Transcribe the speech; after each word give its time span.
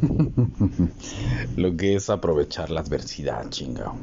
Lo 1.56 1.76
que 1.76 1.94
es 1.94 2.10
aprovechar 2.10 2.70
la 2.70 2.80
adversidad, 2.80 3.48
chingado. 3.50 3.94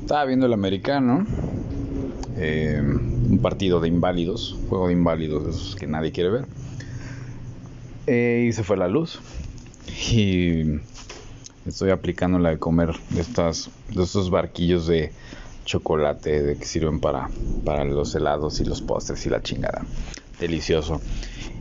Estaba 0.00 0.24
viendo 0.24 0.46
el 0.46 0.52
americano, 0.52 1.26
eh, 2.36 2.80
un 2.80 3.38
partido 3.40 3.80
de 3.80 3.88
inválidos, 3.88 4.56
juego 4.68 4.88
de 4.88 4.92
inválidos, 4.92 5.76
que 5.78 5.86
nadie 5.86 6.12
quiere 6.12 6.30
ver. 6.30 6.46
Eh, 8.06 8.46
y 8.48 8.52
se 8.52 8.64
fue 8.64 8.76
la 8.76 8.88
luz. 8.88 9.20
Y 10.12 10.80
estoy 11.66 11.90
aplicando 11.90 12.38
la 12.38 12.50
de 12.50 12.58
comer 12.58 12.92
de, 13.10 13.20
estos 13.20 14.30
barquillos 14.30 14.86
de 14.86 15.12
chocolate 15.64 16.56
que 16.58 16.66
sirven 16.66 17.00
para 17.00 17.28
los 17.84 18.14
helados 18.14 18.60
y 18.60 18.64
los 18.64 18.82
postres 18.82 19.24
y 19.26 19.30
la 19.30 19.42
chingada. 19.42 19.82
Delicioso. 20.38 21.00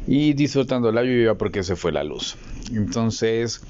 Y 0.06 0.34
disfrutando 0.34 0.92
la 0.92 1.04
lluvia 1.04 1.36
porque 1.36 1.64
se 1.64 1.76
fue 1.76 1.92
la 1.92 2.04
luz. 2.04 2.36
Entonces, 2.72 3.61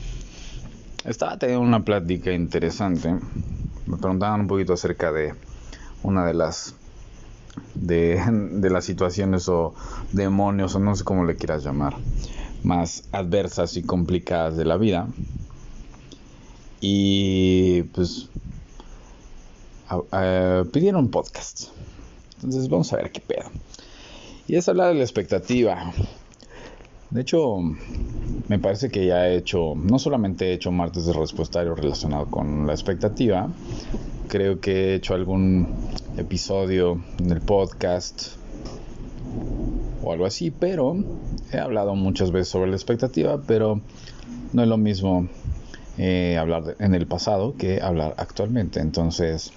estaba 1.05 1.37
teniendo 1.37 1.65
una 1.65 1.83
plática 1.83 2.31
interesante. 2.31 3.13
Me 3.85 3.97
preguntaban 3.97 4.41
un 4.41 4.47
poquito 4.47 4.73
acerca 4.73 5.11
de 5.11 5.33
una 6.01 6.25
de 6.25 6.33
las 6.33 6.75
de, 7.75 8.21
de, 8.31 8.69
las 8.69 8.85
situaciones 8.85 9.47
o 9.49 9.73
demonios 10.11 10.75
o 10.75 10.79
no 10.79 10.95
sé 10.95 11.03
cómo 11.03 11.25
le 11.25 11.35
quieras 11.35 11.63
llamar 11.63 11.95
más 12.63 13.07
adversas 13.11 13.75
y 13.77 13.83
complicadas 13.83 14.55
de 14.55 14.65
la 14.65 14.77
vida 14.77 15.07
y 16.79 17.83
pues 17.93 18.29
pidieron 20.71 21.09
podcast 21.09 21.69
entonces 22.35 22.69
vamos 22.69 22.91
a 22.93 22.97
ver 22.97 23.11
qué 23.11 23.19
pedo 23.19 23.51
y 24.47 24.55
es 24.55 24.67
hablar 24.67 24.89
de 24.89 24.95
la 24.95 25.03
expectativa 25.03 25.93
de 27.13 27.21
hecho, 27.21 27.59
me 28.47 28.57
parece 28.57 28.89
que 28.89 29.05
ya 29.05 29.27
he 29.27 29.37
hecho, 29.37 29.75
no 29.75 29.99
solamente 29.99 30.49
he 30.49 30.53
hecho 30.53 30.71
martes 30.71 31.05
de 31.05 31.13
respuestario 31.13 31.75
relacionado 31.75 32.25
con 32.25 32.65
la 32.65 32.73
expectativa, 32.73 33.49
creo 34.27 34.59
que 34.59 34.71
he 34.71 34.95
hecho 34.95 35.13
algún 35.13 35.67
episodio 36.17 37.03
en 37.19 37.31
el 37.31 37.41
podcast 37.41 38.37
o 40.01 40.11
algo 40.11 40.25
así, 40.25 40.49
pero 40.49 40.95
he 41.51 41.59
hablado 41.59 41.93
muchas 41.93 42.31
veces 42.31 42.47
sobre 42.47 42.71
la 42.71 42.75
expectativa, 42.75 43.39
pero 43.45 43.79
no 44.51 44.63
es 44.63 44.67
lo 44.67 44.77
mismo 44.77 45.27
eh, 45.99 46.37
hablar 46.39 46.75
en 46.79 46.95
el 46.95 47.05
pasado 47.05 47.55
que 47.55 47.79
hablar 47.79 48.15
actualmente. 48.17 48.79
Entonces, 48.79 49.53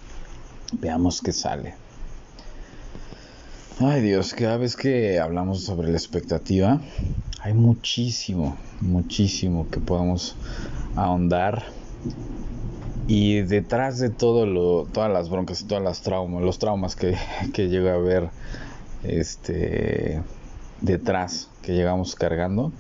veamos 0.79 1.23
qué 1.23 1.33
sale. 1.33 1.86
Ay 3.79 4.01
Dios, 4.01 4.33
cada 4.33 4.57
vez 4.57 4.75
que 4.75 5.21
hablamos 5.21 5.63
sobre 5.63 5.91
la 5.91 5.99
expectativa, 5.99 6.81
hay 7.43 7.53
muchísimo, 7.53 8.57
muchísimo 8.81 9.69
que 9.69 9.81
podemos 9.81 10.35
ahondar. 10.95 11.63
Y 13.07 13.43
detrás 13.43 13.99
de 13.99 14.09
todo 14.09 14.47
lo, 14.47 14.87
todas 14.87 15.13
las 15.13 15.29
broncas 15.29 15.61
y 15.61 15.67
todas 15.67 15.85
las 15.85 16.01
traumas, 16.01 16.43
los 16.43 16.59
traumas 16.59 16.97
que, 16.97 17.19
que 17.53 17.69
llega 17.69 17.93
a 17.93 17.97
haber 17.97 18.31
este, 19.03 20.23
detrás 20.81 21.51
que 21.61 21.75
llegamos 21.75 22.15
cargando, 22.15 22.73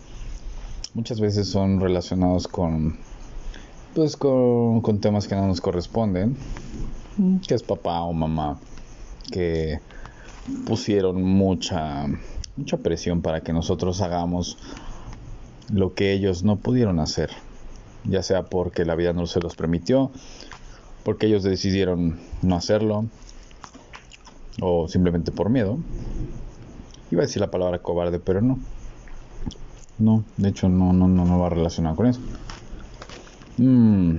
muchas 0.94 1.20
veces 1.20 1.46
son 1.46 1.78
relacionados 1.78 2.48
con, 2.48 2.96
pues 3.94 4.16
con, 4.16 4.80
con 4.80 4.98
temas 5.02 5.28
que 5.28 5.34
no 5.34 5.46
nos 5.46 5.60
corresponden, 5.60 6.38
que 7.46 7.54
es 7.54 7.62
papá 7.62 8.00
o 8.00 8.14
mamá, 8.14 8.58
que 9.30 9.78
pusieron 10.66 11.22
mucha, 11.22 12.06
mucha 12.56 12.76
presión 12.78 13.22
para 13.22 13.40
que 13.42 13.52
nosotros 13.52 14.00
hagamos 14.00 14.58
lo 15.72 15.94
que 15.94 16.12
ellos 16.12 16.44
no 16.44 16.56
pudieron 16.56 17.00
hacer, 17.00 17.30
ya 18.04 18.22
sea 18.22 18.44
porque 18.44 18.84
la 18.84 18.94
vida 18.94 19.12
no 19.12 19.26
se 19.26 19.40
los 19.40 19.56
permitió, 19.56 20.10
porque 21.04 21.26
ellos 21.26 21.42
decidieron 21.42 22.18
no 22.42 22.56
hacerlo, 22.56 23.06
o 24.60 24.88
simplemente 24.88 25.32
por 25.32 25.50
miedo. 25.50 25.78
Iba 27.10 27.22
a 27.22 27.26
decir 27.26 27.40
la 27.40 27.50
palabra 27.50 27.78
cobarde, 27.80 28.18
pero 28.18 28.40
no. 28.40 28.58
No, 29.98 30.24
de 30.36 30.50
hecho 30.50 30.68
no, 30.68 30.92
no, 30.92 31.08
no, 31.08 31.24
no 31.24 31.38
va 31.38 31.48
relacionado 31.48 31.96
con 31.96 32.06
eso. 32.06 32.20
Mm. 33.58 34.18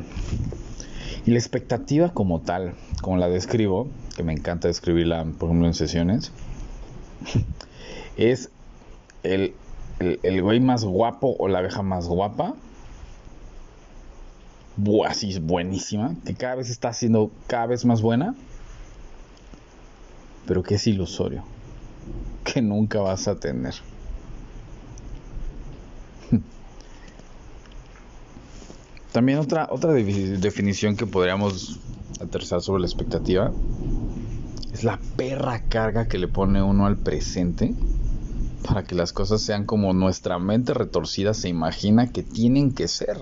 Y 1.26 1.32
la 1.32 1.38
expectativa 1.38 2.14
como 2.14 2.42
tal, 2.42 2.74
como 3.02 3.18
la 3.18 3.28
describo, 3.28 3.88
que 4.18 4.24
me 4.24 4.34
encanta 4.34 4.68
describirla, 4.68 5.24
por 5.38 5.48
ejemplo, 5.48 5.68
en 5.68 5.76
sesiones, 5.76 6.32
es 8.18 8.50
el, 9.22 9.54
el, 10.00 10.42
güey 10.42 10.60
más 10.60 10.84
guapo 10.84 11.36
o 11.38 11.48
la 11.48 11.60
abeja 11.60 11.84
más 11.84 12.08
guapa. 12.08 12.56
Así 15.08 15.30
es 15.30 15.40
buenísima, 15.40 16.16
que 16.26 16.34
cada 16.34 16.56
vez 16.56 16.70
está 16.70 16.94
siendo 16.94 17.32
cada 17.48 17.68
vez 17.68 17.86
más 17.86 18.02
buena, 18.02 18.36
pero 20.48 20.64
que 20.64 20.76
es 20.76 20.86
ilusorio, 20.88 21.44
que 22.44 22.62
nunca 22.62 23.00
vas 23.02 23.28
a 23.28 23.40
tener. 23.40 23.74
También 29.12 29.40
otra, 29.40 29.68
otra 29.72 29.94
definición 29.94 30.96
que 30.96 31.08
podríamos 31.08 31.80
aterrizar 32.20 32.62
sobre 32.62 32.82
la 32.82 32.88
expectativa 32.88 33.52
es 34.74 34.84
la 34.84 35.00
perra 35.16 35.62
carga 35.70 36.08
que 36.08 36.18
le 36.18 36.28
pone 36.28 36.62
uno 36.62 36.86
al 36.86 36.98
presente 36.98 37.74
para 38.68 38.84
que 38.84 38.96
las 38.96 39.14
cosas 39.14 39.42
sean 39.42 39.66
como 39.66 39.94
nuestra 39.94 40.40
mente 40.40 40.74
retorcida 40.74 41.34
se 41.34 41.50
imagina 41.50 42.12
que 42.12 42.24
tienen 42.24 42.74
que 42.74 42.88
ser. 42.88 43.18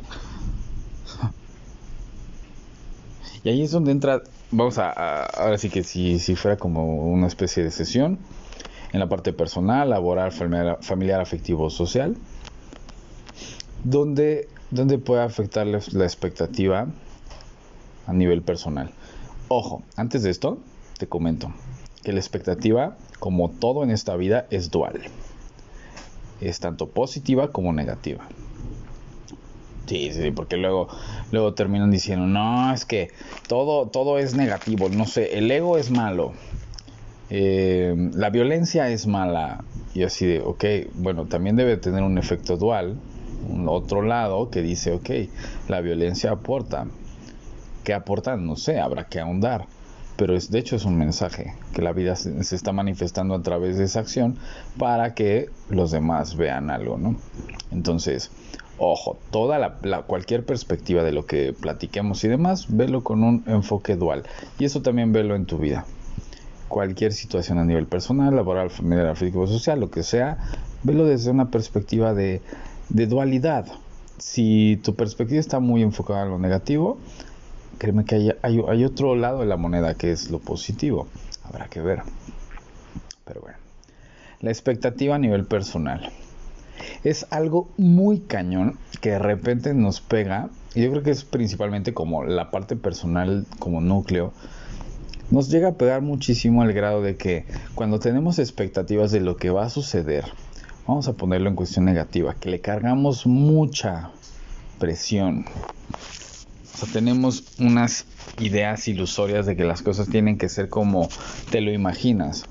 Y 3.43 3.49
ahí 3.49 3.61
es 3.61 3.69
donde 3.69 3.91
entra, 3.91 4.23
vamos 4.49 4.79
a, 4.79 5.23
ahora 5.23 5.59
sí 5.59 5.69
que 5.69 5.83
si, 5.83 6.17
si 6.17 6.35
fuera 6.35 6.57
como 6.57 7.05
una 7.05 7.27
especie 7.27 7.63
de 7.63 7.69
sesión, 7.69 8.17
en 8.91 8.99
la 8.99 9.07
parte 9.07 9.33
personal, 9.33 9.91
laboral, 9.91 10.31
familiar, 10.31 11.21
afectivo, 11.21 11.69
social, 11.69 12.15
donde, 13.83 14.47
donde 14.71 14.97
puede 14.97 15.21
afectar 15.21 15.67
la 15.67 16.03
expectativa 16.03 16.87
a 18.07 18.13
nivel 18.13 18.41
personal. 18.41 18.91
Ojo, 19.47 19.83
antes 19.95 20.23
de 20.23 20.31
esto, 20.31 20.57
te 20.97 21.07
comento 21.07 21.51
que 22.03 22.13
la 22.13 22.19
expectativa, 22.19 22.97
como 23.19 23.49
todo 23.49 23.83
en 23.83 23.89
esta 23.89 24.15
vida, 24.15 24.45
es 24.51 24.69
dual. 24.69 25.01
Es 26.39 26.59
tanto 26.59 26.87
positiva 26.87 27.51
como 27.51 27.73
negativa. 27.73 28.27
Sí, 29.87 30.11
sí, 30.11 30.31
porque 30.31 30.57
luego, 30.57 30.87
luego 31.31 31.53
terminan 31.53 31.91
diciendo, 31.91 32.25
no, 32.25 32.73
es 32.73 32.85
que 32.85 33.11
todo, 33.47 33.87
todo 33.87 34.17
es 34.17 34.33
negativo, 34.33 34.89
no 34.89 35.05
sé, 35.05 35.37
el 35.37 35.49
ego 35.51 35.77
es 35.77 35.91
malo, 35.91 36.33
eh, 37.29 37.93
la 38.13 38.31
violencia 38.31 38.89
es 38.89 39.05
mala, 39.05 39.63
y 39.93 40.01
así 40.01 40.25
de, 40.25 40.41
ok, 40.41 40.65
bueno, 40.95 41.27
también 41.27 41.55
debe 41.55 41.77
tener 41.77 42.01
un 42.01 42.17
efecto 42.17 42.57
dual, 42.57 42.97
un 43.47 43.69
otro 43.69 44.01
lado 44.01 44.49
que 44.49 44.63
dice, 44.63 44.91
ok, 44.91 45.09
la 45.67 45.81
violencia 45.81 46.31
aporta, 46.31 46.87
¿qué 47.83 47.93
aporta? 47.93 48.37
No 48.37 48.55
sé, 48.55 48.79
habrá 48.79 49.03
que 49.03 49.19
ahondar 49.19 49.67
pero 50.17 50.35
es, 50.35 50.51
de 50.51 50.59
hecho 50.59 50.75
es 50.75 50.85
un 50.85 50.97
mensaje 50.97 51.53
que 51.73 51.81
la 51.81 51.91
vida 51.91 52.15
se, 52.15 52.39
está 52.39 52.71
manifestando 52.71 53.35
a 53.35 53.41
través 53.41 53.77
de 53.77 53.83
esa 53.83 53.99
acción 53.99 54.37
para 54.77 55.13
que 55.13 55.49
los 55.69 55.91
demás 55.91 56.35
vean 56.35 56.69
algo, 56.69 56.97
¿no? 56.97 57.15
Entonces, 57.71 58.31
ojo, 58.77 59.17
toda 59.31 59.59
la, 59.59 60.01
cualquier 60.03 60.45
perspectiva 60.45 61.03
de 61.03 61.11
lo 61.11 61.25
que 61.25 61.53
platiquemos 61.53 62.23
y 62.23 62.27
demás, 62.27 62.67
velo 62.69 63.03
con 63.03 63.23
un 63.23 63.43
enfoque 63.47 63.95
dual 63.95 64.23
y 64.57 64.65
eso 64.65 64.81
también 64.81 65.11
velo 65.11 65.35
en 65.35 65.45
tu 65.45 65.57
vida. 65.57 65.85
Cualquier 66.67 67.13
situación 67.13 67.57
a 67.59 67.65
nivel 67.65 67.85
personal, 67.85 68.35
laboral, 68.35 68.69
familiar, 68.69 69.07
afectivo, 69.07 69.47
social, 69.47 69.79
lo 69.79 69.91
que 69.91 70.03
sea, 70.03 70.37
velo 70.83 71.05
desde 71.05 71.31
una 71.31 71.51
perspectiva 71.51 72.13
de, 72.13 72.41
de 72.89 73.07
dualidad. 73.07 73.67
Si 74.17 74.79
tu 74.83 74.95
perspectiva 74.95 75.39
está 75.39 75.59
muy 75.59 75.83
enfocada 75.83 76.23
a 76.23 76.25
lo 76.25 76.39
negativo, 76.39 76.97
créeme 77.77 78.05
que 78.05 78.15
hay, 78.15 78.31
hay, 78.41 78.83
otro 78.85 79.15
lado 79.15 79.39
de 79.39 79.45
la 79.45 79.57
moneda 79.57 79.95
que 79.95 80.11
es 80.11 80.31
lo 80.31 80.39
positivo. 80.39 81.07
Habrá 81.43 81.67
que 81.67 81.81
ver. 81.81 82.01
Pero 83.25 83.41
bueno. 83.41 83.57
La 84.41 84.51
expectativa 84.51 85.15
a 85.15 85.19
nivel 85.19 85.45
personal. 85.45 86.11
Es 87.03 87.25
algo 87.29 87.69
muy 87.77 88.19
cañón 88.19 88.77
que 89.01 89.11
de 89.11 89.19
repente 89.19 89.73
nos 89.73 90.01
pega. 90.01 90.49
Y 90.73 90.83
yo 90.83 90.91
creo 90.91 91.03
que 91.03 91.11
es 91.11 91.23
principalmente 91.23 91.93
como 91.93 92.23
la 92.23 92.51
parte 92.51 92.75
personal 92.75 93.45
como 93.59 93.81
núcleo. 93.81 94.33
Nos 95.31 95.49
llega 95.49 95.69
a 95.69 95.73
pegar 95.73 96.01
muchísimo 96.01 96.61
al 96.61 96.73
grado 96.73 97.01
de 97.01 97.15
que 97.15 97.45
cuando 97.73 97.99
tenemos 97.99 98.37
expectativas 98.37 99.11
de 99.11 99.21
lo 99.21 99.37
que 99.37 99.49
va 99.49 99.65
a 99.65 99.69
suceder, 99.69 100.25
vamos 100.85 101.07
a 101.07 101.13
ponerlo 101.13 101.49
en 101.49 101.55
cuestión 101.55 101.85
negativa, 101.85 102.35
que 102.35 102.49
le 102.49 102.61
cargamos 102.61 103.25
mucha 103.25 104.11
presión 104.77 105.45
o 106.75 106.77
sea, 106.77 106.91
tenemos 106.91 107.45
unas 107.57 108.05
ideas 108.37 108.89
ilusorias 108.89 109.45
de 109.45 109.55
que 109.55 109.63
las 109.63 109.81
cosas 109.81 110.09
tienen 110.09 110.37
que 110.37 110.49
ser 110.49 110.67
como 110.67 111.07
te 111.49 111.61
lo 111.61 111.71
imaginas. 111.71 112.43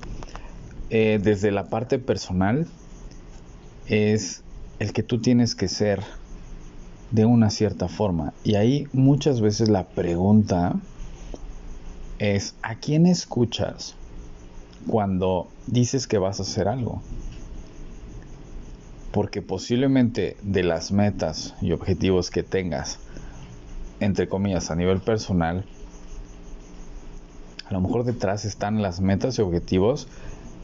Eh, 0.89 1.19
desde 1.21 1.51
la 1.51 1.69
parte 1.69 1.99
personal 1.99 2.65
es 3.85 4.41
el 4.79 4.93
que 4.93 5.03
tú 5.03 5.19
tienes 5.19 5.53
que 5.53 5.67
ser 5.67 6.01
de 7.11 7.25
una 7.25 7.51
cierta 7.51 7.87
forma. 7.87 8.33
Y 8.43 8.55
ahí 8.55 8.87
muchas 8.93 9.41
veces 9.41 9.69
la 9.69 9.89
pregunta 9.89 10.73
es, 12.17 12.55
¿a 12.63 12.79
quién 12.79 13.05
escuchas 13.05 13.93
cuando 14.87 15.49
dices 15.67 16.07
que 16.07 16.17
vas 16.17 16.39
a 16.39 16.43
hacer 16.43 16.67
algo? 16.67 17.03
Porque 19.11 19.43
posiblemente 19.43 20.35
de 20.41 20.63
las 20.63 20.91
metas 20.91 21.53
y 21.61 21.73
objetivos 21.73 22.31
que 22.31 22.41
tengas, 22.41 23.04
entre 23.99 24.27
comillas, 24.27 24.71
a 24.71 24.75
nivel 24.75 24.99
personal, 24.99 25.65
a 27.67 27.73
lo 27.73 27.81
mejor 27.81 28.03
detrás 28.03 28.45
están 28.45 28.81
las 28.81 29.01
metas 29.01 29.39
y 29.39 29.41
objetivos 29.41 30.07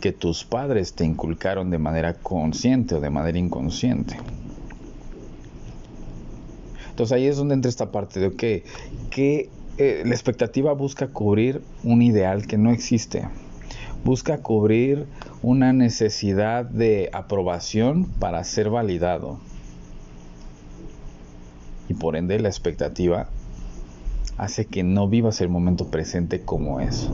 que 0.02 0.12
tus 0.12 0.44
padres 0.44 0.94
te 0.94 1.06
inculcaron 1.06 1.70
de 1.70 1.78
manera 1.78 2.16
consciente 2.16 2.96
o 2.96 3.02
de 3.02 3.10
manera 3.10 3.38
inconsciente. 3.38 4.18
Entonces 6.90 7.16
ahí 7.16 7.26
es 7.26 7.38
donde 7.38 7.56
entra 7.56 7.70
esta 7.70 7.92
parte 7.92 8.20
de, 8.20 8.28
ok, 8.28 9.10
que 9.10 9.50
eh, 9.78 10.04
la 10.06 10.14
expectativa 10.14 10.74
busca 10.74 11.08
cubrir 11.08 11.62
un 11.84 12.02
ideal 12.02 12.46
que 12.46 12.58
no 12.58 12.72
existe. 12.72 13.28
Busca 14.04 14.40
cubrir 14.40 15.06
una 15.42 15.74
necesidad 15.74 16.66
de 16.66 17.10
aprobación 17.14 18.06
para 18.06 18.44
ser 18.44 18.70
validado. 18.70 19.40
Y 21.92 21.94
por 21.94 22.16
ende 22.16 22.40
la 22.40 22.48
expectativa 22.48 23.28
hace 24.38 24.64
que 24.64 24.82
no 24.82 25.10
vivas 25.10 25.42
el 25.42 25.50
momento 25.50 25.88
presente 25.88 26.40
como 26.40 26.80
es. 26.80 27.10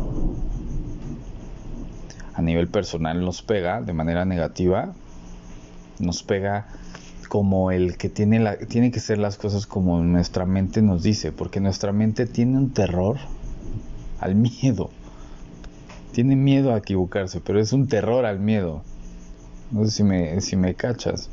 A 2.36 2.44
nivel 2.44 2.68
personal 2.68 3.20
nos 3.22 3.42
pega 3.42 3.82
de 3.82 3.94
manera 3.94 4.24
negativa, 4.26 4.94
nos 5.98 6.22
pega 6.22 6.68
como 7.28 7.72
el 7.72 7.98
que 7.98 8.08
tiene, 8.08 8.40
la, 8.40 8.56
tiene 8.56 8.92
que 8.92 9.00
ser 9.00 9.18
las 9.18 9.38
cosas 9.38 9.66
como 9.66 10.00
nuestra 10.04 10.46
mente 10.46 10.84
nos 10.84 11.02
dice, 11.02 11.32
porque 11.32 11.60
nuestra 11.60 11.92
mente 11.92 12.28
tiene 12.28 12.60
un 12.60 12.70
terror 12.70 13.18
al 14.20 14.36
miedo. 14.36 14.92
Tiene 16.12 16.36
miedo 16.36 16.72
a 16.72 16.78
equivocarse, 16.78 17.42
pero 17.42 17.60
es 17.60 17.74
un 17.74 17.88
terror 17.88 18.28
al 18.28 18.40
miedo. 18.40 18.84
No 19.72 19.86
sé 19.86 19.90
si 19.90 20.04
me, 20.04 20.40
si 20.42 20.56
me 20.56 20.76
cachas. 20.76 21.32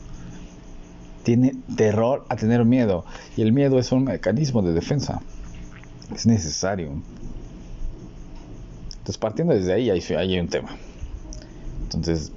Tiene 1.25 1.55
terror 1.77 2.25
a 2.29 2.37
tener 2.37 2.65
miedo. 2.65 3.05
Y 3.37 3.43
el 3.43 3.53
miedo 3.53 3.79
es 3.79 3.91
un 3.91 4.05
mecanismo 4.05 4.63
de 4.63 4.73
defensa. 4.73 5.21
Es 6.15 6.27
necesario. 6.27 6.93
Entonces, 8.91 9.19
partiendo 9.19 9.53
desde 9.53 9.73
ahí, 9.73 9.91
ahí 9.91 10.01
hay 10.17 10.39
un 10.39 10.49
tema. 10.49 10.77
Entonces, 11.83 12.33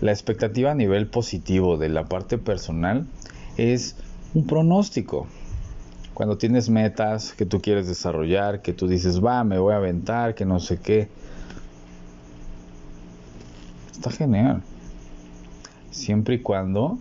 la 0.00 0.10
expectativa 0.10 0.72
a 0.72 0.74
nivel 0.74 1.06
positivo 1.06 1.76
de 1.76 1.88
la 1.88 2.04
parte 2.06 2.38
personal 2.38 3.06
es 3.56 3.96
un 4.34 4.46
pronóstico. 4.46 5.26
Cuando 6.14 6.38
tienes 6.38 6.68
metas 6.68 7.32
que 7.32 7.46
tú 7.46 7.60
quieres 7.60 7.86
desarrollar, 7.86 8.62
que 8.62 8.72
tú 8.72 8.88
dices, 8.88 9.24
va, 9.24 9.44
me 9.44 9.58
voy 9.58 9.74
a 9.74 9.76
aventar, 9.76 10.34
que 10.34 10.44
no 10.44 10.58
sé 10.60 10.78
qué. 10.78 11.08
Está 13.92 14.10
genial. 14.10 14.62
Siempre 15.90 16.34
y 16.36 16.38
cuando 16.40 16.98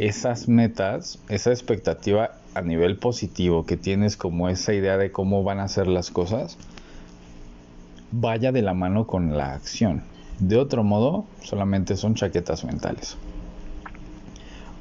esas 0.00 0.48
metas, 0.48 1.18
esa 1.28 1.50
expectativa 1.50 2.30
a 2.54 2.62
nivel 2.62 2.96
positivo 2.96 3.66
que 3.66 3.76
tienes 3.76 4.16
como 4.16 4.48
esa 4.48 4.72
idea 4.72 4.96
de 4.96 5.12
cómo 5.12 5.44
van 5.44 5.60
a 5.60 5.68
ser 5.68 5.88
las 5.88 6.10
cosas, 6.10 6.56
vaya 8.10 8.50
de 8.50 8.62
la 8.62 8.72
mano 8.72 9.06
con 9.06 9.36
la 9.36 9.52
acción. 9.52 10.02
De 10.38 10.56
otro 10.56 10.84
modo, 10.84 11.26
solamente 11.42 11.98
son 11.98 12.14
chaquetas 12.14 12.64
mentales. 12.64 13.18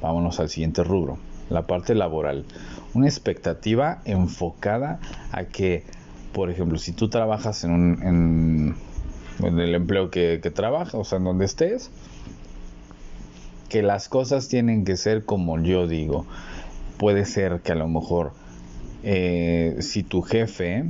Vámonos 0.02 0.40
al 0.40 0.48
siguiente 0.48 0.86
rubro, 0.86 1.18
la 1.50 1.68
parte 1.68 1.96
laboral. 1.96 2.46
Una 2.94 3.08
expectativa 3.08 4.02
enfocada 4.06 5.02
a 5.34 5.44
que, 5.44 5.84
por 6.32 6.50
ejemplo, 6.50 6.78
si 6.78 6.94
tú 6.94 7.10
trabajas 7.10 7.66
en, 7.66 8.78
el 9.44 9.76
empleo 9.76 10.12
que, 10.12 10.40
que 10.42 10.50
trabajas, 10.50 10.96
o 10.96 11.04
sea, 11.04 11.18
en 11.18 11.26
donde 11.26 11.44
estés, 11.44 11.92
que 13.70 13.82
las 13.84 14.10
cosas 14.10 14.48
tienen 14.48 14.84
que 14.84 14.98
ser 14.98 15.24
como 15.26 15.60
yo 15.60 15.88
digo. 15.88 16.26
Puede 16.98 17.26
ser 17.26 17.62
que 17.62 17.72
a 17.72 17.76
lo 17.76 17.88
mejor 17.88 18.34
eh, 19.04 19.78
si 19.80 20.04
tu 20.04 20.22
jefe 20.22 20.86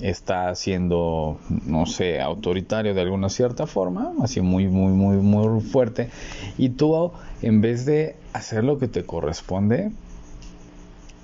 está 0.00 0.54
siendo, 0.54 1.38
no 1.64 1.86
sé, 1.86 2.20
autoritario 2.20 2.94
de 2.94 3.00
alguna 3.00 3.28
cierta 3.28 3.66
forma, 3.66 4.12
así 4.22 4.40
muy, 4.40 4.66
muy, 4.66 4.92
muy, 4.92 5.16
muy 5.16 5.60
fuerte, 5.60 6.10
y 6.58 6.70
tú 6.70 7.12
en 7.42 7.60
vez 7.60 7.86
de 7.86 8.16
hacer 8.32 8.64
lo 8.64 8.78
que 8.78 8.88
te 8.88 9.04
corresponde, 9.04 9.92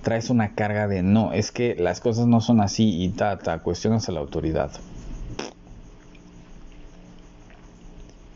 traes 0.02 0.30
una 0.30 0.54
carga 0.54 0.88
de 0.88 1.02
no, 1.02 1.32
es 1.32 1.52
que 1.52 1.74
las 1.76 2.00
cosas 2.00 2.26
no 2.26 2.40
son 2.40 2.60
así 2.60 3.02
y 3.02 3.10
ta, 3.10 3.38
ta, 3.38 3.58
cuestionas 3.58 4.08
a 4.08 4.12
la 4.12 4.20
autoridad. 4.20 4.70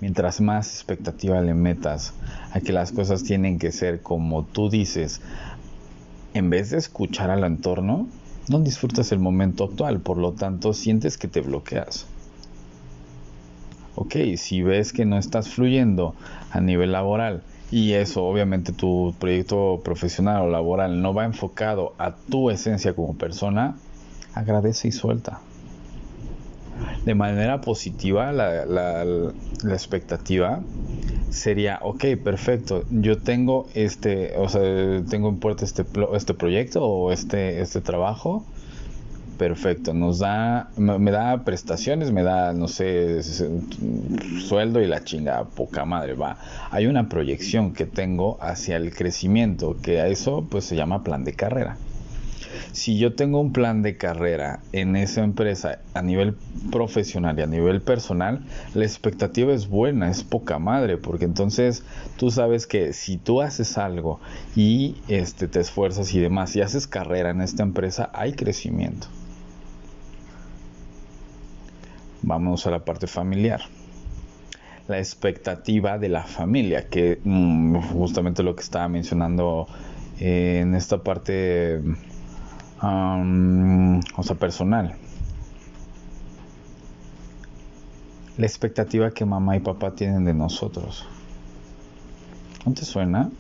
Mientras 0.00 0.40
más 0.40 0.75
expectativa 0.75 1.40
le 1.40 1.54
metas 1.54 2.12
a 2.52 2.60
que 2.60 2.72
las 2.72 2.93
cosas 2.93 3.22
tienen 3.22 3.58
que 3.58 3.72
ser 3.72 4.02
como 4.02 4.44
tú 4.44 4.69
dices, 4.69 5.22
en 6.34 6.50
vez 6.50 6.70
de 6.70 6.78
escuchar 6.78 7.31
al 7.31 7.44
entorno, 7.44 8.08
no 8.48 8.60
disfrutas 8.60 9.10
el 9.12 9.19
momento 9.19 9.64
actual, 9.64 10.00
por 10.00 10.19
lo 10.19 10.32
tanto 10.32 10.75
sientes 10.75 11.16
que 11.16 11.28
te 11.28 11.40
bloqueas. 11.40 12.06
Ok, 13.94 14.16
si 14.37 14.62
ves 14.62 14.93
que 14.93 15.06
no 15.06 15.16
estás 15.16 15.48
fluyendo 15.48 16.14
a 16.50 16.60
nivel 16.60 16.92
laboral 16.92 17.42
y 17.70 17.92
eso 17.92 18.25
obviamente 18.25 18.72
tu 18.72 19.14
proyecto 19.19 19.81
profesional 19.82 20.42
o 20.42 20.50
laboral 20.50 21.00
no 21.00 21.14
va 21.14 21.25
enfocado 21.25 21.94
a 21.99 22.12
tu 22.12 22.50
esencia 22.50 22.94
como 22.94 23.14
persona, 23.14 23.76
agradece 24.34 24.88
y 24.88 24.92
suelta. 24.92 25.40
De 27.06 27.14
manera 27.14 27.62
positiva, 27.62 28.32
la, 28.32 28.66
la 28.66 29.72
expectativa 29.72 30.60
sería, 31.30 31.78
ok, 31.82 32.04
perfecto, 32.22 32.84
yo 32.90 33.18
tengo 33.18 33.68
este, 33.74 34.34
o 34.36 34.48
sea, 34.48 34.62
tengo 35.08 35.28
en 35.28 35.38
puerta 35.38 35.64
este, 35.64 35.84
este 36.14 36.34
proyecto 36.34 36.84
o 36.84 37.12
este, 37.12 37.60
este 37.60 37.80
trabajo, 37.80 38.44
perfecto, 39.38 39.92
nos 39.92 40.18
da, 40.18 40.70
me, 40.76 41.10
da 41.10 41.44
prestaciones, 41.44 42.10
me 42.10 42.22
da, 42.22 42.52
no 42.52 42.68
sé, 42.68 43.22
sueldo 43.22 44.80
y 44.80 44.86
la 44.86 45.04
chinga, 45.04 45.44
poca 45.44 45.84
madre, 45.84 46.14
va. 46.14 46.38
Hay 46.70 46.86
una 46.86 47.08
proyección 47.08 47.72
que 47.72 47.86
tengo 47.86 48.38
hacia 48.40 48.76
el 48.76 48.94
crecimiento, 48.94 49.76
que 49.82 50.00
a 50.00 50.08
eso 50.08 50.46
pues 50.50 50.64
se 50.64 50.76
llama 50.76 51.04
plan 51.04 51.24
de 51.24 51.34
carrera 51.34 51.76
si 52.72 52.98
yo 52.98 53.14
tengo 53.14 53.40
un 53.40 53.52
plan 53.52 53.82
de 53.82 53.96
carrera 53.96 54.60
en 54.72 54.96
esa 54.96 55.22
empresa 55.22 55.78
a 55.94 56.02
nivel 56.02 56.36
profesional 56.70 57.38
y 57.38 57.42
a 57.42 57.46
nivel 57.46 57.82
personal, 57.82 58.44
la 58.75 58.84
expectativa 58.84 59.52
es 59.52 59.68
buena, 59.68 60.10
es 60.10 60.25
poca 60.25 60.58
madre, 60.58 60.96
porque 60.96 61.25
entonces 61.25 61.84
tú 62.16 62.30
sabes 62.30 62.66
que 62.66 62.92
si 62.92 63.16
tú 63.16 63.40
haces 63.40 63.78
algo 63.78 64.20
y 64.54 64.96
este, 65.08 65.48
te 65.48 65.60
esfuerzas 65.60 66.14
y 66.14 66.20
demás 66.20 66.54
y 66.56 66.60
haces 66.60 66.86
carrera 66.86 67.30
en 67.30 67.40
esta 67.40 67.62
empresa, 67.62 68.10
hay 68.12 68.32
crecimiento. 68.32 69.08
Vamos 72.22 72.66
a 72.66 72.70
la 72.70 72.84
parte 72.84 73.06
familiar 73.06 73.60
la 74.88 74.98
expectativa 74.98 75.98
de 75.98 76.08
la 76.08 76.22
familia, 76.22 76.86
que 76.88 77.18
mm, 77.22 77.76
justamente 77.92 78.42
lo 78.42 78.54
que 78.54 78.62
estaba 78.62 78.88
mencionando 78.88 79.66
eh, 80.20 80.60
en 80.62 80.75
esta 80.75 81.02
parte 81.02 81.80
o 82.83 84.23
sea, 84.23 84.37
personal. 84.37 84.95
La 88.37 88.47
expectativa 88.47 89.12
que 89.12 89.25
mamá 89.25 89.56
y 89.56 89.61
papá 89.61 89.95
tienen 89.95 90.25
de 90.25 90.35
nosotros. 90.35 91.06
¿No 92.66 92.75
te 92.75 92.85
suena? 92.85 93.30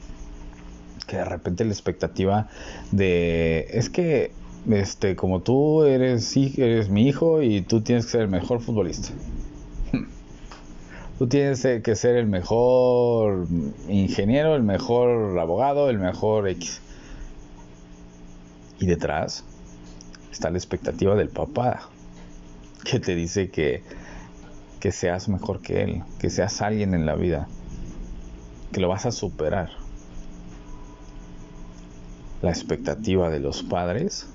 Que 1.06 1.16
de 1.16 1.24
repente 1.24 1.64
la 1.64 1.72
expectativa 1.72 2.48
de 2.92 3.66
es 3.70 3.90
que 3.90 4.32
este 4.70 5.14
como 5.14 5.40
tú 5.40 5.84
eres 5.84 6.36
eres 6.36 6.88
mi 6.88 7.06
hijo 7.08 7.42
y 7.42 7.60
tú 7.60 7.82
tienes 7.82 8.06
que 8.06 8.12
ser 8.12 8.20
el 8.22 8.28
mejor 8.28 8.60
futbolista. 8.60 9.10
Tú 11.18 11.26
tienes 11.28 11.62
que 11.62 11.96
ser 11.96 12.16
el 12.16 12.26
mejor 12.26 13.46
ingeniero, 13.88 14.54
el 14.54 14.62
mejor 14.62 15.38
abogado, 15.38 15.88
el 15.88 15.98
mejor 15.98 16.46
X. 16.46 16.82
Y 18.78 18.86
detrás 18.86 19.44
está 20.30 20.50
la 20.50 20.58
expectativa 20.58 21.14
del 21.14 21.28
papá, 21.28 21.88
que 22.84 23.00
te 23.00 23.14
dice 23.14 23.50
que, 23.50 23.82
que 24.80 24.92
seas 24.92 25.28
mejor 25.28 25.60
que 25.60 25.82
él, 25.82 26.02
que 26.18 26.30
seas 26.30 26.60
alguien 26.60 26.94
en 26.94 27.06
la 27.06 27.14
vida, 27.14 27.48
que 28.72 28.80
lo 28.80 28.88
vas 28.88 29.06
a 29.06 29.12
superar. 29.12 29.70
La 32.42 32.50
expectativa 32.50 33.30
de 33.30 33.40
los 33.40 33.62
padres, 33.62 34.28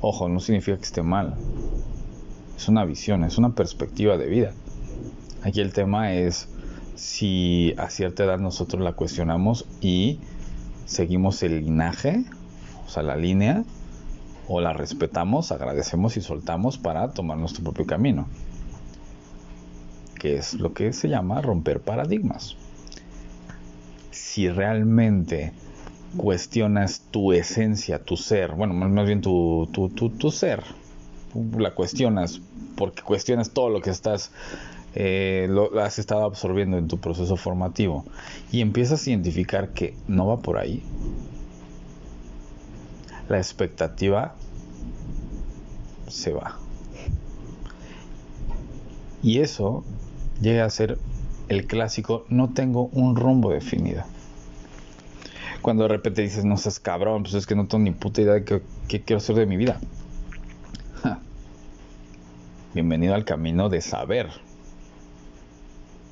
ojo, 0.00 0.28
no 0.28 0.38
significa 0.38 0.76
que 0.76 0.84
esté 0.84 1.02
mal. 1.02 1.34
Es 2.56 2.68
una 2.68 2.84
visión, 2.84 3.24
es 3.24 3.38
una 3.38 3.54
perspectiva 3.54 4.16
de 4.18 4.26
vida. 4.26 4.52
Aquí 5.42 5.60
el 5.60 5.72
tema 5.72 6.12
es 6.12 6.48
si 6.94 7.74
a 7.78 7.88
cierta 7.90 8.24
edad 8.24 8.38
nosotros 8.38 8.82
la 8.82 8.92
cuestionamos 8.92 9.66
y 9.80 10.20
seguimos 10.84 11.42
el 11.42 11.60
linaje 11.60 12.24
O 12.86 12.88
sea, 12.88 13.02
la 13.02 13.16
línea 13.16 13.64
o 14.48 14.60
la 14.60 14.72
respetamos, 14.72 15.52
agradecemos 15.52 16.16
y 16.16 16.20
soltamos 16.20 16.78
para 16.78 17.10
tomar 17.10 17.36
nuestro 17.38 17.64
propio 17.64 17.86
camino. 17.86 18.26
Que 20.18 20.36
es 20.36 20.54
lo 20.54 20.72
que 20.72 20.92
se 20.92 21.08
llama 21.08 21.42
romper 21.42 21.80
paradigmas. 21.80 22.56
Si 24.10 24.48
realmente 24.48 25.52
cuestionas 26.16 27.02
tu 27.10 27.32
esencia, 27.32 27.98
tu 28.02 28.16
ser, 28.16 28.52
bueno, 28.52 28.72
más 28.74 29.06
bien 29.06 29.20
tu, 29.20 29.68
tu, 29.72 29.88
tu, 29.90 30.30
ser, 30.30 30.62
la 31.58 31.74
cuestionas 31.74 32.40
porque 32.76 33.02
cuestionas 33.02 33.50
todo 33.50 33.70
lo 33.70 33.80
que 33.80 33.90
estás, 33.90 34.30
eh, 34.94 35.46
lo 35.50 35.78
has 35.80 35.98
estado 35.98 36.24
absorbiendo 36.24 36.78
en 36.78 36.88
tu 36.88 36.98
proceso 36.98 37.36
formativo 37.36 38.04
y 38.52 38.60
empiezas 38.60 39.06
a 39.06 39.10
identificar 39.10 39.70
que 39.70 39.94
no 40.06 40.26
va 40.26 40.38
por 40.38 40.58
ahí, 40.58 40.82
la 43.28 43.38
expectativa 43.38 44.34
se 46.08 46.32
va. 46.32 46.58
Y 49.22 49.40
eso 49.40 49.84
llega 50.40 50.64
a 50.64 50.70
ser 50.70 50.98
el 51.48 51.66
clásico, 51.66 52.24
no 52.28 52.52
tengo 52.52 52.88
un 52.92 53.16
rumbo 53.16 53.50
definido. 53.50 54.04
Cuando 55.62 55.84
de 55.84 55.88
repente 55.88 56.22
dices, 56.22 56.44
no 56.44 56.56
seas 56.56 56.78
cabrón, 56.78 57.24
pues 57.24 57.34
es 57.34 57.46
que 57.46 57.56
no 57.56 57.66
tengo 57.66 57.84
ni 57.84 57.90
puta 57.90 58.22
idea 58.22 58.34
de 58.34 58.44
qué, 58.44 58.62
quiero 58.86 59.18
hacer 59.18 59.34
de 59.34 59.46
mi 59.46 59.56
vida. 59.56 59.80
Bienvenido 62.74 63.14
al 63.14 63.24
camino 63.24 63.68
de 63.68 63.80
saber 63.80 64.28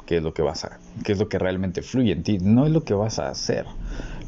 qué 0.06 0.16
es 0.16 0.22
lo 0.22 0.34
que 0.34 0.42
vas 0.42 0.64
a, 0.64 0.80
qué 1.04 1.12
es 1.12 1.18
lo 1.18 1.28
que 1.28 1.38
realmente 1.38 1.82
fluye 1.82 2.12
en 2.12 2.22
ti, 2.24 2.38
no 2.38 2.66
es 2.66 2.72
lo 2.72 2.82
que 2.84 2.94
vas 2.94 3.18
a 3.18 3.28
hacer. 3.28 3.66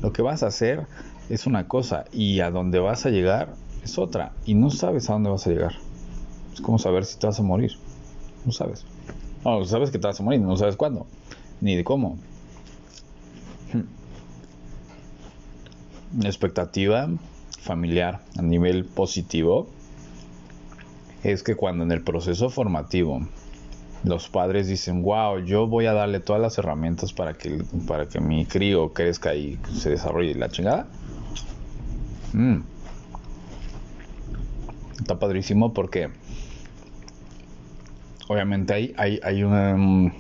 Lo 0.03 0.13
que 0.13 0.23
vas 0.23 0.43
a 0.43 0.49
hacer 0.49 0.87
es 1.29 1.47
una 1.47 1.67
cosa 1.69 2.05
y 2.13 2.41
a 2.41 2.51
dónde 2.51 2.79
vas 2.79 3.07
a 3.07 3.11
llegar 3.11 3.55
es 3.83 3.99
otra 3.99 4.33
y 4.45 4.55
no 4.55 4.71
sabes 4.71 5.11
a 5.11 5.15
dónde 5.15 5.31
vas 5.31 5.47
a 5.47 5.51
llegar. 5.51 5.75
Es 6.53 6.61
como 6.61 6.79
saber 6.79 7.05
si 7.05 7.19
te 7.19 7.27
vas 7.27 7.39
a 7.39 7.43
morir. 7.43 7.73
No 8.45 8.53
sabes. 8.53 8.85
No, 9.45 9.65
sabes 9.65 9.91
que 9.91 9.99
te 9.99 10.07
vas 10.07 10.19
a 10.19 10.23
morir, 10.23 10.41
no 10.41 10.57
sabes 10.57 10.77
cuándo, 10.77 11.07
ni 11.61 11.77
de 11.77 11.85
cómo. 11.85 12.19
La 16.19 16.29
expectativa 16.29 17.09
familiar 17.61 18.21
a 18.39 18.43
nivel 18.43 18.85
positivo 18.85 19.69
es 21.23 21.43
que 21.43 21.57
cuando 21.57 21.85
en 21.85 21.93
el 21.93 22.03
proceso 22.03 22.51
formativo 22.51 23.21
los 24.05 24.29
padres 24.29 24.69
dicen, 24.69 25.03
wow, 25.03 25.39
yo 25.41 25.67
voy 25.67 25.87
a 25.87 25.93
darle 25.93 26.21
todas 26.21 26.41
las 26.41 26.59
herramientas 26.59 27.13
para 27.13 27.35
que, 27.35 27.63
para 27.87 28.07
que 28.07 28.21
mi 28.21 28.47
crío 28.47 28.93
crezca 28.93 29.35
y 29.35 29.59
se 29.73 29.91
desarrolle 29.91 30.35
la 30.35 30.49
chingada. 30.49 30.87
Mm. 32.33 32.61
Está 34.99 35.19
padrísimo 35.19 35.73
porque 35.73 36.11
obviamente 38.29 38.75
hay, 38.75 38.95
hay, 38.97 39.21
hay, 39.23 39.43
un, 39.43 40.13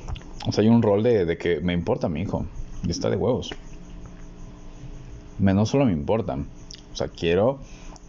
hay 0.56 0.68
un 0.68 0.82
rol 0.82 1.02
de, 1.02 1.36
que 1.38 1.60
me 1.60 1.72
importa 1.72 2.08
mi 2.08 2.22
hijo. 2.22 2.46
Y 2.86 2.90
está 2.90 3.10
de 3.10 3.16
huevos. 3.16 3.50
Me, 5.38 5.54
no 5.54 5.66
solo 5.66 5.86
me 5.86 5.92
importa. 5.92 6.36
O 6.92 6.96
sea, 6.96 7.08
quiero 7.08 7.58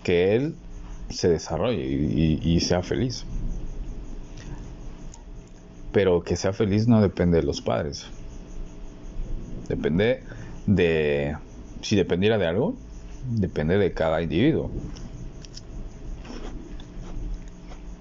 que 0.03 0.35
él 0.35 0.55
se 1.09 1.29
desarrolle 1.29 1.83
y, 1.83 2.59
sea 2.59 2.83
feliz. 2.83 3.25
Pero 5.91 6.23
que 6.23 6.35
sea 6.35 6.53
feliz 6.53 6.87
no 6.87 7.01
depende 7.01 7.37
de 7.37 7.43
los 7.43 7.61
padres. 7.61 8.07
Depende 9.67 10.23
de... 10.65 11.37
Si 11.81 11.95
dependiera 11.95 12.37
de 12.37 12.47
algo, 12.47 12.75
depende 13.29 13.77
de 13.77 13.93
cada 13.93 14.21
individuo. 14.21 14.71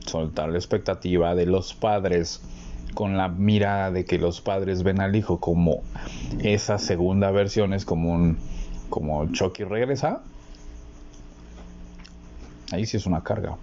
Soltar 0.07 0.51
la 0.51 0.59
expectativa 0.59 1.35
de 1.35 1.47
los 1.47 1.75
padres 1.75 2.41
con 2.97 3.19
la 3.19 3.29
mirada 3.29 3.91
de 3.91 4.07
que 4.07 4.19
los 4.19 4.41
padres 4.41 4.83
ven 4.83 5.03
al 5.03 5.15
hijo 5.17 5.39
como 5.39 5.83
esa 6.43 6.79
segunda 6.79 7.31
versión 7.31 7.75
es 7.75 7.85
como 7.85 8.11
un 8.13 8.39
como 8.89 9.31
Chucky 9.33 9.65
regresa 9.65 10.23
ahí 12.73 12.87
sí 12.87 12.97
es 12.97 13.05
una 13.05 13.23
carga 13.23 13.59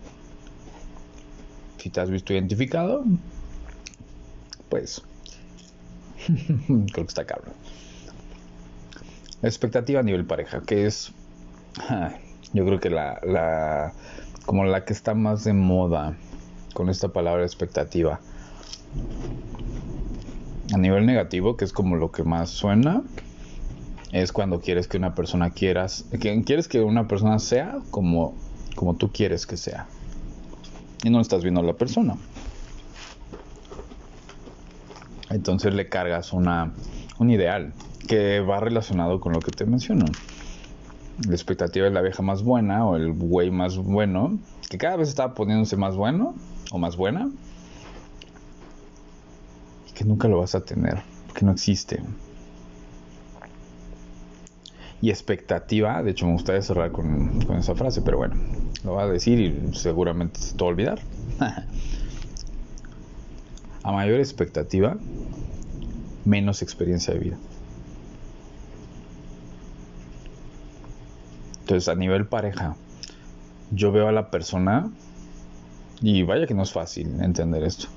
si 1.77 1.89
te 1.89 1.99
has 1.99 2.11
visto 2.11 2.33
identificado 2.33 3.03
pues 4.69 5.01
creo 6.67 6.85
que 6.87 7.01
está 7.01 7.25
cabrón 7.25 7.55
la 9.41 9.49
expectativa 9.49 10.01
a 10.01 10.03
nivel 10.03 10.25
pareja 10.25 10.61
que 10.61 10.85
es 10.85 11.11
yo 12.53 12.65
creo 12.65 12.79
que 12.79 12.89
la, 12.89 13.19
la 13.23 13.93
como 14.45 14.65
la 14.65 14.85
que 14.85 14.93
está 14.93 15.13
más 15.13 15.43
de 15.43 15.53
moda 15.53 16.15
con 16.73 16.89
esta 16.89 17.09
palabra 17.09 17.43
expectativa. 17.43 18.19
A 20.73 20.77
nivel 20.77 21.05
negativo, 21.05 21.55
que 21.55 21.65
es 21.65 21.73
como 21.73 21.95
lo 21.95 22.11
que 22.11 22.23
más 22.23 22.49
suena, 22.49 23.03
es 24.11 24.31
cuando 24.31 24.59
quieres 24.59 24.87
que 24.87 24.97
una 24.97 25.15
persona 25.15 25.51
quieras, 25.51 26.05
quieres 26.45 26.67
que 26.67 26.81
una 26.81 27.07
persona 27.07 27.39
sea 27.39 27.77
como, 27.91 28.35
como 28.75 28.95
tú 28.95 29.11
quieres 29.11 29.45
que 29.45 29.57
sea. 29.57 29.87
Y 31.03 31.09
no 31.09 31.19
estás 31.19 31.43
viendo 31.43 31.61
a 31.61 31.63
la 31.63 31.73
persona. 31.73 32.15
Entonces 35.29 35.73
le 35.73 35.89
cargas 35.89 36.31
una, 36.31 36.73
un 37.17 37.29
ideal 37.29 37.73
que 38.07 38.39
va 38.39 38.59
relacionado 38.59 39.19
con 39.19 39.33
lo 39.33 39.39
que 39.39 39.51
te 39.51 39.65
menciono. 39.65 40.05
La 41.27 41.33
expectativa 41.33 41.85
de 41.85 41.91
la 41.91 42.01
vieja 42.01 42.21
más 42.21 42.43
buena 42.43 42.85
o 42.85 42.95
el 42.95 43.13
güey 43.13 43.49
más 43.49 43.77
bueno, 43.77 44.37
que 44.69 44.77
cada 44.77 44.97
vez 44.97 45.09
está 45.09 45.33
poniéndose 45.33 45.77
más 45.77 45.95
bueno 45.95 46.35
o 46.71 46.77
más 46.77 46.97
buena 46.97 47.29
y 49.89 49.93
que 49.93 50.03
nunca 50.03 50.27
lo 50.27 50.39
vas 50.39 50.55
a 50.55 50.61
tener, 50.61 51.01
que 51.33 51.45
no 51.45 51.51
existe. 51.51 52.01
Y 55.01 55.09
expectativa, 55.09 56.01
de 56.01 56.11
hecho 56.11 56.25
me 56.25 56.33
gustaría 56.33 56.61
cerrar 56.61 56.91
con, 56.91 57.41
con 57.41 57.57
esa 57.57 57.75
frase, 57.75 58.01
pero 58.01 58.17
bueno, 58.17 58.35
lo 58.83 58.93
va 58.93 59.03
a 59.03 59.07
decir 59.07 59.39
y 59.39 59.75
seguramente 59.75 60.39
se 60.39 60.55
te 60.55 60.63
va 60.63 60.69
a 60.69 60.71
olvidar. 60.71 60.99
a 63.83 63.91
mayor 63.91 64.19
expectativa, 64.19 64.97
menos 66.25 66.61
experiencia 66.61 67.13
de 67.13 67.19
vida. 67.19 67.37
Entonces, 71.63 71.87
a 71.87 71.95
nivel 71.95 72.25
pareja, 72.25 72.75
yo 73.71 73.93
veo 73.93 74.09
a 74.09 74.11
la 74.11 74.29
persona 74.29 74.91
y 76.01 76.23
vaya 76.23 76.45
que 76.45 76.53
no 76.53 76.63
es 76.63 76.73
fácil 76.73 77.21
entender 77.21 77.63
esto. 77.63 77.87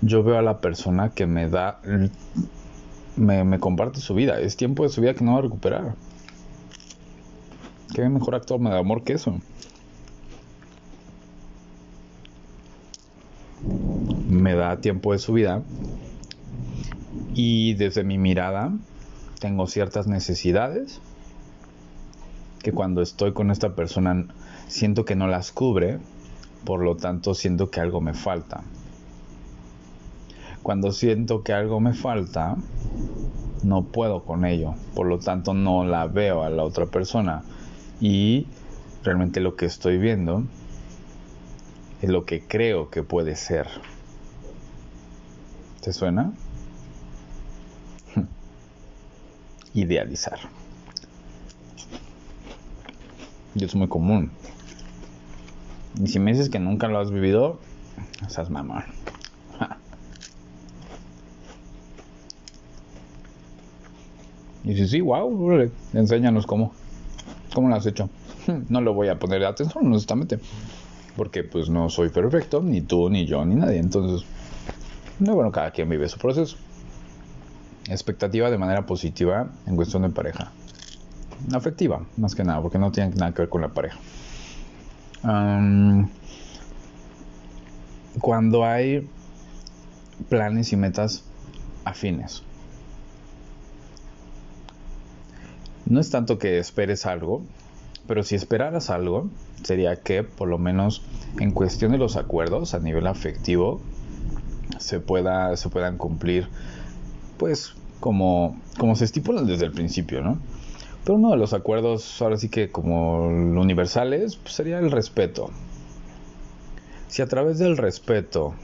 Yo 0.00 0.24
veo 0.24 0.36
a 0.38 0.42
la 0.42 0.58
persona 0.58 1.10
que 1.10 1.24
me 1.24 1.48
da, 1.48 1.80
me, 3.14 3.60
comparte 3.60 4.00
su 4.00 4.12
vida. 4.14 4.40
Es 4.40 4.56
tiempo 4.56 4.82
de 4.82 4.88
su 4.88 5.00
vida 5.00 5.14
que 5.14 5.24
no 5.24 5.34
va 5.34 5.38
a 5.38 5.42
recuperar. 5.42 5.94
¿Qué 7.94 8.08
mejor 8.08 8.34
actor 8.34 8.60
de 8.60 8.76
amor 8.76 9.04
que 9.04 9.12
eso? 9.12 9.38
Me 14.28 14.54
da 14.54 14.80
tiempo 14.80 15.12
de 15.12 15.20
su 15.20 15.32
vida 15.32 15.62
y 17.34 17.74
desde 17.74 18.02
mi 18.02 18.18
mirada 18.18 18.72
tengo 19.38 19.68
ciertas 19.68 20.08
necesidades 20.08 21.00
que 22.66 22.72
cuando 22.72 23.00
estoy 23.00 23.32
con 23.32 23.52
esta 23.52 23.76
persona 23.76 24.26
siento 24.66 25.04
que 25.04 25.14
no 25.14 25.28
las 25.28 25.52
cubre 25.52 26.00
por 26.64 26.82
lo 26.82 26.96
tanto 26.96 27.32
siento 27.32 27.70
que 27.70 27.78
algo 27.78 28.00
me 28.00 28.12
falta. 28.12 28.64
Cuando 30.64 30.90
siento 30.90 31.44
que 31.44 31.52
algo 31.52 31.78
me 31.78 31.94
falta, 31.94 32.56
no 33.62 33.84
puedo 33.84 34.24
con 34.24 34.44
ello, 34.44 34.74
por 34.96 35.06
lo 35.06 35.20
tanto 35.20 35.54
no 35.54 35.84
la 35.84 36.08
veo 36.08 36.42
a 36.42 36.50
la 36.50 36.64
otra 36.64 36.86
persona 36.86 37.44
y 38.00 38.48
realmente 39.04 39.38
lo 39.38 39.54
que 39.54 39.66
estoy 39.66 39.98
viendo 39.98 40.42
es 42.02 42.10
lo 42.10 42.24
que 42.24 42.42
creo 42.48 42.90
que 42.90 43.04
puede 43.04 43.36
ser. 43.36 43.68
¿Te 45.82 45.92
suena? 45.92 46.32
Idealizar. 49.72 50.40
Y 53.56 53.64
es 53.64 53.74
muy 53.74 53.88
común. 53.88 54.30
Y 56.02 56.08
si 56.08 56.18
me 56.18 56.32
dices 56.32 56.50
que 56.50 56.58
nunca 56.58 56.88
lo 56.88 56.98
has 56.98 57.10
vivido, 57.10 57.58
estás 58.26 58.50
mamá. 58.50 58.84
Y 64.62 64.74
si 64.74 64.88
sí, 64.88 65.00
wow, 65.00 65.70
enséñanos 65.92 66.44
cómo. 66.44 66.72
¿Cómo 67.54 67.68
lo 67.68 67.76
has 67.76 67.86
hecho? 67.86 68.10
No 68.68 68.80
lo 68.80 68.94
voy 68.94 69.08
a 69.08 69.18
poner 69.18 69.40
de 69.40 69.46
atención, 69.46 69.86
honestamente. 69.86 70.38
Porque 71.16 71.44
pues 71.44 71.70
no 71.70 71.88
soy 71.88 72.10
perfecto, 72.10 72.60
ni 72.62 72.80
tú, 72.82 73.08
ni 73.08 73.26
yo, 73.26 73.44
ni 73.44 73.54
nadie. 73.54 73.78
Entonces, 73.78 74.26
no, 75.18 75.34
bueno, 75.34 75.50
cada 75.50 75.70
quien 75.70 75.88
vive 75.88 76.08
su 76.08 76.18
proceso. 76.18 76.56
Expectativa 77.88 78.50
de 78.50 78.58
manera 78.58 78.84
positiva 78.84 79.48
en 79.66 79.76
cuestión 79.76 80.02
de 80.02 80.10
pareja. 80.10 80.52
Afectiva, 81.52 82.02
más 82.16 82.34
que 82.34 82.44
nada, 82.44 82.60
porque 82.62 82.78
no 82.78 82.92
tiene 82.92 83.14
nada 83.14 83.32
que 83.32 83.42
ver 83.42 83.48
con 83.48 83.62
la 83.62 83.68
pareja. 83.68 83.98
cuando 88.20 88.64
hay 88.64 89.08
planes 90.28 90.72
y 90.72 90.76
metas 90.76 91.24
afines. 91.84 92.42
No 95.86 96.00
es 96.00 96.10
tanto 96.10 96.38
que 96.38 96.58
esperes 96.58 97.06
algo, 97.06 97.42
pero 98.06 98.22
si 98.22 98.34
esperaras 98.34 98.90
algo, 98.90 99.28
sería 99.62 99.96
que 99.96 100.22
por 100.22 100.48
lo 100.48 100.58
menos 100.58 101.02
en 101.38 101.52
cuestión 101.52 101.92
de 101.92 101.98
los 101.98 102.16
acuerdos 102.16 102.74
a 102.74 102.78
nivel 102.78 103.06
afectivo 103.06 103.80
se, 104.78 105.00
pueda, 105.00 105.56
se 105.56 105.68
puedan 105.68 105.96
cumplir, 105.96 106.48
pues 107.38 107.74
como, 108.00 108.56
como 108.78 108.96
se 108.96 109.04
estipulan 109.04 109.46
desde 109.46 109.66
el 109.66 109.72
principio, 109.72 110.22
¿no? 110.22 110.38
Pero 111.06 111.18
uno 111.18 111.30
de 111.30 111.36
los 111.36 111.52
acuerdos, 111.52 112.20
ahora 112.20 112.36
sí 112.36 112.48
que 112.48 112.72
como 112.72 113.28
universales, 113.28 114.34
pues 114.34 114.54
sería 114.54 114.80
el 114.80 114.90
respeto. 114.90 115.50
Si 117.06 117.22
a 117.22 117.28
través 117.28 117.60
del 117.60 117.76
respeto 117.76 118.54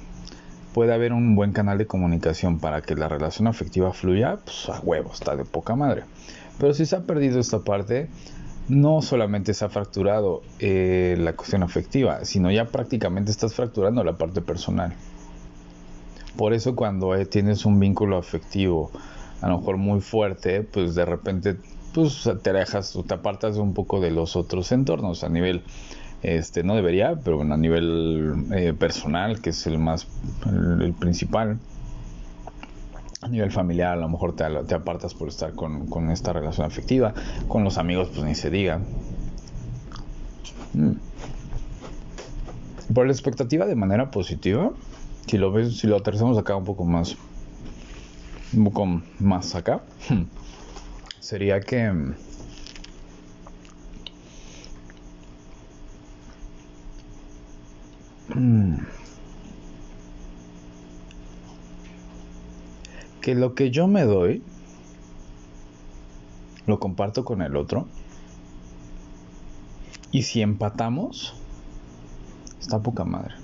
puede 0.75 0.93
haber 0.93 1.13
un 1.13 1.37
buen 1.37 1.53
canal 1.53 1.79
de 1.79 1.87
comunicación 1.87 2.59
para 2.59 2.83
que 2.83 2.97
la 2.97 3.07
relación 3.07 3.47
afectiva 3.47 3.93
fluya, 3.93 4.41
pues 4.45 4.69
a 4.69 4.81
huevo, 4.81 5.13
está 5.13 5.37
de 5.37 5.45
poca 5.45 5.77
madre. 5.77 6.03
Pero 6.59 6.75
si 6.75 6.85
se 6.85 6.97
ha 6.97 7.03
perdido 7.03 7.39
esta 7.39 7.61
parte, 7.61 8.09
no 8.69 9.03
solamente 9.03 9.55
se 9.55 9.65
ha 9.65 9.69
fracturado 9.69 10.43
eh, 10.59 11.15
la 11.21 11.35
cuestión 11.35 11.63
afectiva, 11.63 12.25
sino 12.25 12.51
ya 12.51 12.65
prácticamente 12.65 13.31
estás 13.31 13.55
fracturando 13.55 14.03
la 14.03 14.19
parte 14.19 14.41
personal. 14.41 14.93
Por 16.37 16.55
eso 16.55 16.75
cuando 16.75 17.15
eh, 17.15 17.25
tienes 17.25 17.65
un 17.67 17.79
vínculo 17.79 18.19
afectivo, 18.19 18.91
a 19.41 19.49
lo 19.49 19.59
mejor 19.59 19.77
muy 19.77 20.01
fuerte, 20.01 20.65
pues 20.65 20.97
de 20.97 21.05
repente 21.05 21.57
pues 21.93 22.29
te 22.43 22.51
alejas 22.51 22.97
o 22.97 23.03
te 23.03 23.15
apartas 23.15 23.57
un 23.57 23.75
poco 23.75 24.01
de 24.01 24.11
los 24.11 24.37
otros 24.37 24.73
entornos 24.73 25.25
a 25.25 25.29
nivel 25.29 25.63
este 26.23 26.63
no 26.63 26.77
debería 26.77 27.17
pero 27.23 27.41
a 27.41 27.57
nivel 27.57 28.47
eh, 28.53 28.73
personal 28.73 29.41
que 29.41 29.51
es 29.51 29.67
el 29.67 29.79
más 29.79 30.07
el 30.47 30.95
principal 30.95 31.59
a 33.23 33.29
nivel 33.29 33.53
familiar 33.53 33.93
a 33.93 33.97
lo 33.97 34.09
mejor 34.09 34.35
te, 34.35 34.45
te 34.67 34.75
apartas 34.75 35.15
por 35.15 35.29
estar 35.29 35.55
con, 35.55 36.11
esta 36.11 36.33
relación 36.33 36.67
afectiva, 36.67 37.15
con 37.47 37.63
los 37.63 37.79
amigos 37.79 38.09
pues 38.13 38.25
ni 38.25 38.35
se 38.35 38.51
diga. 38.51 38.81
Mm. 40.75 40.93
Por 42.93 43.07
la 43.07 43.13
expectativa 43.13 43.65
de 43.65 43.77
manera 43.77 44.11
positiva, 44.11 44.73
si 45.27 45.39
lo 45.39 45.53
ves, 45.53 45.79
si 45.79 45.87
lo 45.87 45.97
aterrizamos 45.97 46.37
acá 46.37 46.57
un 46.57 46.65
poco 46.65 46.85
más, 46.85 47.17
un 48.55 48.65
poco 48.65 49.01
más 49.21 49.55
acá, 49.55 49.83
sería 51.23 51.61
que 51.61 51.93
mm, 58.35 58.75
que 63.21 63.37
lo 63.37 63.55
que 63.55 63.71
yo 63.71 63.87
me 63.87 64.03
doy 64.03 64.43
lo 66.67 66.81
comparto 66.81 67.25
con 67.25 67.41
el 67.41 67.57
otro. 67.57 67.87
Y 70.11 70.23
si 70.23 70.43
empatamos, 70.43 71.35
está 72.61 72.81
poca 72.81 73.05
madre. 73.05 73.35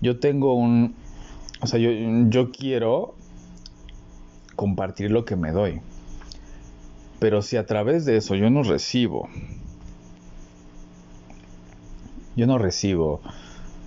Yo 0.00 0.20
tengo 0.20 0.54
un... 0.54 0.94
O 1.60 1.66
sea, 1.66 1.78
yo, 1.80 1.90
yo 2.28 2.52
quiero 2.52 3.16
compartir 4.56 5.10
lo 5.10 5.24
que 5.24 5.36
me 5.36 5.52
doy. 5.52 5.80
Pero 7.20 7.42
si 7.42 7.56
a 7.56 7.66
través 7.66 8.04
de 8.04 8.16
eso 8.16 8.34
yo 8.34 8.50
no 8.50 8.62
recibo, 8.62 9.28
yo 12.34 12.46
no 12.46 12.58
recibo 12.58 13.20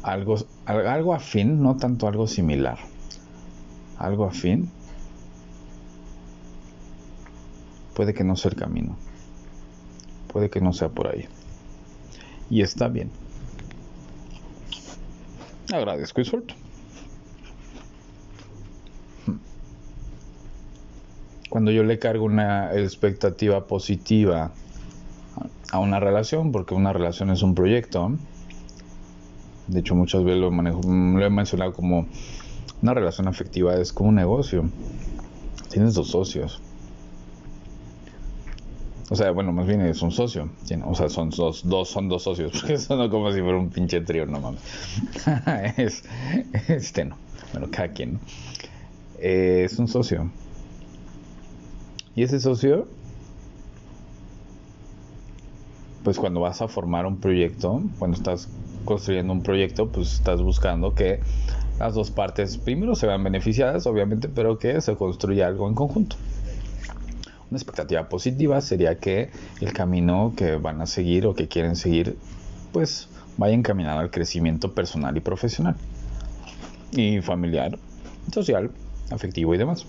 algo, 0.02 0.38
algo 0.66 1.14
afín, 1.14 1.62
no 1.62 1.78
tanto 1.78 2.08
algo 2.08 2.28
similar, 2.28 2.80
algo 3.98 4.26
afín, 4.26 4.72
puede 7.94 8.14
que 8.14 8.24
no 8.24 8.36
sea 8.36 8.52
el 8.52 8.58
camino, 8.58 8.98
puede 10.32 10.50
que 10.50 10.62
no 10.62 10.74
sea 10.74 10.90
por 10.90 11.08
ahí. 11.08 11.28
Y 12.50 12.62
está 12.62 12.88
bien. 12.88 13.12
Agradezco 15.72 16.22
y 16.22 16.26
suelto. 16.26 16.56
Cuando 21.60 21.74
yo 21.74 21.84
le 21.84 22.00
cargo 22.00 22.24
una 22.24 22.74
expectativa 22.74 23.68
positiva 23.68 24.54
a 25.74 25.80
una 25.80 26.00
relación, 26.00 26.54
porque 26.54 26.74
una 26.74 26.94
relación 26.94 27.32
es 27.32 27.42
un 27.42 27.54
proyecto, 27.54 28.14
de 29.68 29.82
hecho, 29.82 29.94
muchas 29.94 30.24
veces 30.24 30.40
lo, 30.40 30.52
manejo, 30.52 30.80
lo 30.86 31.22
he 31.22 31.30
mencionado 31.30 31.74
como 31.74 32.08
una 32.82 32.94
relación 32.94 33.28
afectiva 33.28 33.76
es 33.76 33.92
como 33.92 34.08
un 34.08 34.16
negocio. 34.16 34.70
Tienes 35.70 35.96
dos 35.96 36.12
socios. 36.12 36.62
O 39.10 39.16
sea, 39.18 39.32
bueno, 39.32 39.52
más 39.52 39.68
bien 39.68 39.82
es 39.82 40.02
un 40.02 40.12
socio. 40.12 40.50
o 40.86 40.96
sea, 40.96 41.10
son 41.10 41.30
dos, 41.30 41.68
dos, 41.68 41.90
son 41.90 42.08
dos 42.08 42.24
socios. 42.24 42.54
Porque 42.62 42.78
no 42.88 43.10
como 43.10 43.34
si 43.34 43.42
fuera 43.42 43.58
un 43.58 43.70
pinche 43.70 44.00
trío, 44.00 44.26
no 44.26 44.40
mames. 44.40 44.62
es, 45.76 46.06
este 46.70 47.04
no. 47.04 47.18
Bueno, 47.52 47.68
cada 47.70 47.90
quien. 47.90 48.18
es 49.20 49.78
un 49.78 49.90
socio. 49.90 50.32
Y 52.16 52.24
ese 52.24 52.40
socio, 52.40 52.88
pues 56.04 56.18
cuando 56.18 56.40
vas 56.40 56.62
a 56.62 56.68
formar 56.68 57.06
un 57.06 57.18
proyecto, 57.18 57.82
cuando 57.98 58.18
estás 58.18 58.50
construyendo 58.86 59.34
un 59.34 59.44
proyecto, 59.44 59.90
pues 59.90 60.14
estás 60.14 60.42
buscando 60.42 60.96
que 60.96 61.20
las 61.80 61.94
dos 61.94 62.12
partes 62.12 62.58
primero 62.58 62.96
se 62.96 63.08
vean 63.08 63.24
beneficiadas, 63.24 63.88
obviamente, 63.88 64.28
pero 64.28 64.58
que 64.60 64.82
se 64.82 64.96
construya 64.96 65.48
algo 65.48 65.68
en 65.68 65.76
conjunto. 65.76 66.18
Una 67.50 67.58
expectativa 67.58 68.10
positiva 68.10 68.62
sería 68.62 69.00
que 69.00 69.30
el 69.62 69.74
camino 69.74 70.34
que 70.36 70.58
van 70.58 70.82
a 70.82 70.86
seguir 70.86 71.26
o 71.26 71.34
que 71.34 71.48
quieren 71.48 71.76
seguir, 71.76 72.18
pues 72.72 73.08
vaya 73.38 73.54
encaminado 73.54 74.00
al 74.00 74.12
crecimiento 74.12 74.74
personal 74.74 75.16
y 75.16 75.22
profesional, 75.22 75.76
y 76.92 77.22
familiar, 77.22 77.80
social, 78.32 78.72
afectivo 79.10 79.56
y 79.56 79.58
demás. 79.58 79.86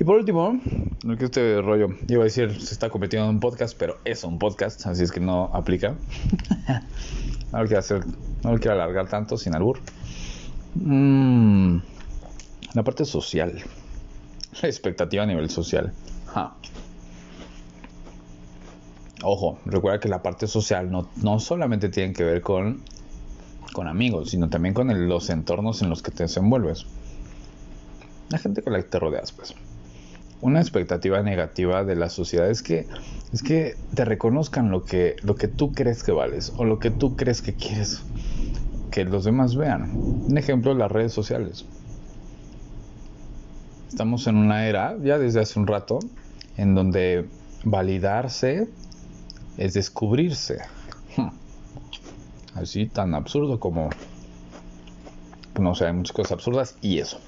Y 0.00 0.04
por 0.04 0.16
último, 0.16 0.60
que 1.18 1.24
este 1.24 1.60
rollo, 1.60 1.88
iba 2.06 2.22
a 2.22 2.24
decir, 2.24 2.60
se 2.60 2.72
está 2.72 2.88
convirtiendo 2.88 3.28
en 3.28 3.34
un 3.34 3.40
podcast, 3.40 3.76
pero 3.76 3.98
es 4.04 4.22
un 4.22 4.38
podcast, 4.38 4.86
así 4.86 5.02
es 5.02 5.10
que 5.10 5.18
no 5.18 5.50
aplica. 5.52 5.96
no 7.52 7.58
lo 7.60 7.66
quiero 7.66 7.80
hacer, 7.80 8.04
no 8.44 8.52
lo 8.52 8.58
quiero 8.58 8.74
alargar 8.74 9.08
tanto 9.08 9.36
sin 9.36 9.56
albur. 9.56 9.80
Mm, 10.76 11.78
la 12.74 12.84
parte 12.84 13.04
social, 13.04 13.60
la 14.62 14.68
expectativa 14.68 15.24
a 15.24 15.26
nivel 15.26 15.50
social. 15.50 15.92
Ojo, 19.24 19.58
recuerda 19.64 19.98
que 19.98 20.08
la 20.08 20.22
parte 20.22 20.46
social 20.46 20.92
no, 20.92 21.08
no 21.16 21.40
solamente 21.40 21.88
tiene 21.88 22.12
que 22.12 22.22
ver 22.22 22.40
con, 22.40 22.84
con 23.72 23.88
amigos, 23.88 24.30
sino 24.30 24.48
también 24.48 24.74
con 24.74 25.08
los 25.08 25.28
entornos 25.28 25.82
en 25.82 25.90
los 25.90 26.02
que 26.02 26.12
te 26.12 26.22
desenvuelves. 26.22 26.86
La 28.28 28.38
gente 28.38 28.62
con 28.62 28.74
la 28.74 28.80
que 28.80 28.88
te 28.88 29.00
rodeas, 29.00 29.32
pues 29.32 29.56
una 30.40 30.60
expectativa 30.60 31.22
negativa 31.22 31.84
de 31.84 31.96
la 31.96 32.08
sociedad 32.08 32.48
es 32.48 32.62
que 32.62 32.86
es 33.32 33.42
que 33.42 33.76
te 33.94 34.04
reconozcan 34.04 34.70
lo 34.70 34.84
que 34.84 35.16
lo 35.22 35.34
que 35.34 35.48
tú 35.48 35.72
crees 35.72 36.02
que 36.02 36.12
vales 36.12 36.52
o 36.56 36.64
lo 36.64 36.78
que 36.78 36.90
tú 36.90 37.16
crees 37.16 37.42
que 37.42 37.54
quieres 37.54 38.02
que 38.90 39.04
los 39.04 39.24
demás 39.24 39.54
vean. 39.56 39.92
Un 39.94 40.38
ejemplo, 40.38 40.74
las 40.74 40.90
redes 40.90 41.12
sociales. 41.12 41.64
Estamos 43.88 44.26
en 44.26 44.36
una 44.36 44.66
era, 44.66 44.96
ya 45.02 45.18
desde 45.18 45.40
hace 45.40 45.58
un 45.58 45.66
rato, 45.66 45.98
en 46.56 46.74
donde 46.74 47.26
validarse 47.64 48.68
es 49.56 49.74
descubrirse. 49.74 50.58
Hmm. 51.16 51.28
Así 52.54 52.86
tan 52.86 53.14
absurdo 53.14 53.60
como 53.60 53.90
no 55.58 55.74
sé, 55.74 55.86
hay 55.86 55.92
muchas 55.92 56.12
cosas 56.12 56.32
absurdas 56.32 56.76
y 56.80 56.98
eso. 56.98 57.20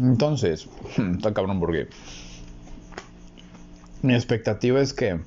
Entonces, 0.00 0.68
está 0.96 1.32
cabrón 1.32 1.60
porque 1.60 1.88
mi 4.02 4.14
expectativa 4.14 4.80
es 4.80 4.92
que 4.92 5.20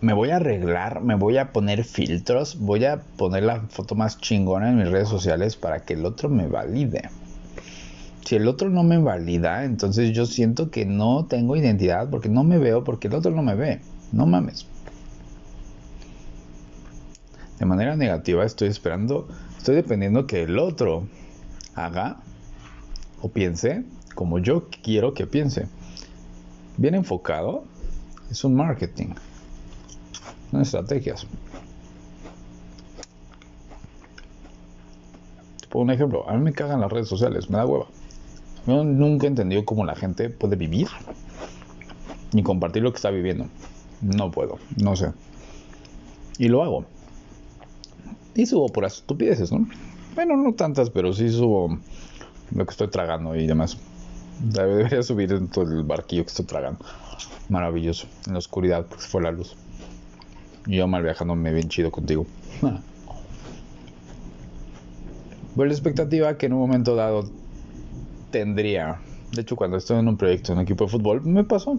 me 0.00 0.12
voy 0.12 0.30
a 0.30 0.36
arreglar, 0.36 1.02
me 1.02 1.14
voy 1.14 1.38
a 1.38 1.52
poner 1.52 1.84
filtros, 1.84 2.58
voy 2.58 2.84
a 2.84 3.02
poner 3.16 3.42
la 3.44 3.60
foto 3.62 3.94
más 3.94 4.18
chingona 4.18 4.70
en 4.70 4.78
mis 4.78 4.90
redes 4.90 5.08
sociales 5.08 5.56
para 5.56 5.80
que 5.80 5.94
el 5.94 6.04
otro 6.04 6.28
me 6.28 6.46
valide. 6.46 7.10
Si 8.24 8.36
el 8.36 8.48
otro 8.48 8.70
no 8.70 8.82
me 8.82 8.98
valida, 8.98 9.64
entonces 9.64 10.12
yo 10.12 10.24
siento 10.26 10.70
que 10.70 10.86
no 10.86 11.26
tengo 11.26 11.56
identidad 11.56 12.08
porque 12.10 12.28
no 12.28 12.42
me 12.42 12.58
veo, 12.58 12.84
porque 12.84 13.08
el 13.08 13.14
otro 13.14 13.32
no 13.32 13.42
me 13.42 13.54
ve. 13.54 13.80
No 14.12 14.26
mames. 14.26 14.66
De 17.58 17.66
manera 17.66 17.96
negativa 17.96 18.44
estoy 18.44 18.68
esperando, 18.68 19.28
estoy 19.56 19.74
dependiendo 19.74 20.26
que 20.26 20.42
el 20.42 20.58
otro 20.58 21.06
haga 21.74 22.18
o 23.24 23.28
piense 23.30 23.82
como 24.14 24.38
yo 24.38 24.68
quiero 24.82 25.14
que 25.14 25.26
piense. 25.26 25.66
Bien 26.76 26.94
enfocado 26.94 27.64
es 28.30 28.44
un 28.44 28.54
marketing, 28.54 29.14
son 30.50 30.60
estrategias. 30.60 31.26
Por 35.70 35.82
un 35.82 35.90
ejemplo, 35.90 36.28
a 36.28 36.34
mí 36.34 36.42
me 36.42 36.52
cagan 36.52 36.82
las 36.82 36.92
redes 36.92 37.08
sociales, 37.08 37.48
me 37.48 37.56
da 37.56 37.66
hueva. 37.66 37.86
Yo 38.66 38.84
nunca 38.84 39.26
he 39.26 39.30
entendido 39.30 39.64
cómo 39.64 39.86
la 39.86 39.96
gente 39.96 40.28
puede 40.28 40.56
vivir 40.56 40.88
ni 42.32 42.42
compartir 42.42 42.82
lo 42.82 42.92
que 42.92 42.96
está 42.96 43.10
viviendo. 43.10 43.46
No 44.02 44.30
puedo, 44.30 44.58
no 44.76 44.96
sé. 44.96 45.12
Y 46.36 46.48
lo 46.48 46.62
hago. 46.62 46.84
Y 48.34 48.44
subo 48.44 48.68
por 48.68 48.84
estupideces, 48.84 49.50
¿no? 49.50 49.66
Bueno, 50.14 50.36
no 50.36 50.52
tantas, 50.52 50.90
pero 50.90 51.12
sí 51.12 51.30
subo 51.30 51.78
lo 52.52 52.64
que 52.64 52.70
estoy 52.70 52.88
tragando 52.88 53.34
y 53.36 53.46
demás. 53.46 53.78
Debería 54.40 55.02
subir 55.02 55.32
en 55.32 55.48
todo 55.48 55.64
el 55.64 55.84
barquillo 55.84 56.24
que 56.24 56.28
estoy 56.28 56.46
tragando. 56.46 56.84
Maravilloso. 57.48 58.06
En 58.26 58.32
la 58.32 58.38
oscuridad, 58.38 58.86
porque 58.86 59.04
fue 59.04 59.22
la 59.22 59.30
luz. 59.30 59.56
Y 60.66 60.76
yo 60.76 60.88
mal 60.88 61.02
viajándome 61.02 61.52
bien 61.52 61.68
chido 61.68 61.90
contigo. 61.90 62.26
Pero 65.54 65.66
la 65.66 65.72
expectativa 65.72 66.36
que 66.36 66.46
en 66.46 66.54
un 66.54 66.60
momento 66.60 66.96
dado 66.96 67.30
tendría. 68.30 68.98
De 69.32 69.42
hecho, 69.42 69.56
cuando 69.56 69.76
estoy 69.76 69.98
en 69.98 70.08
un 70.08 70.16
proyecto, 70.16 70.52
en 70.52 70.58
un 70.58 70.64
equipo 70.64 70.84
de 70.84 70.90
fútbol, 70.90 71.22
me 71.22 71.44
pasó. 71.44 71.78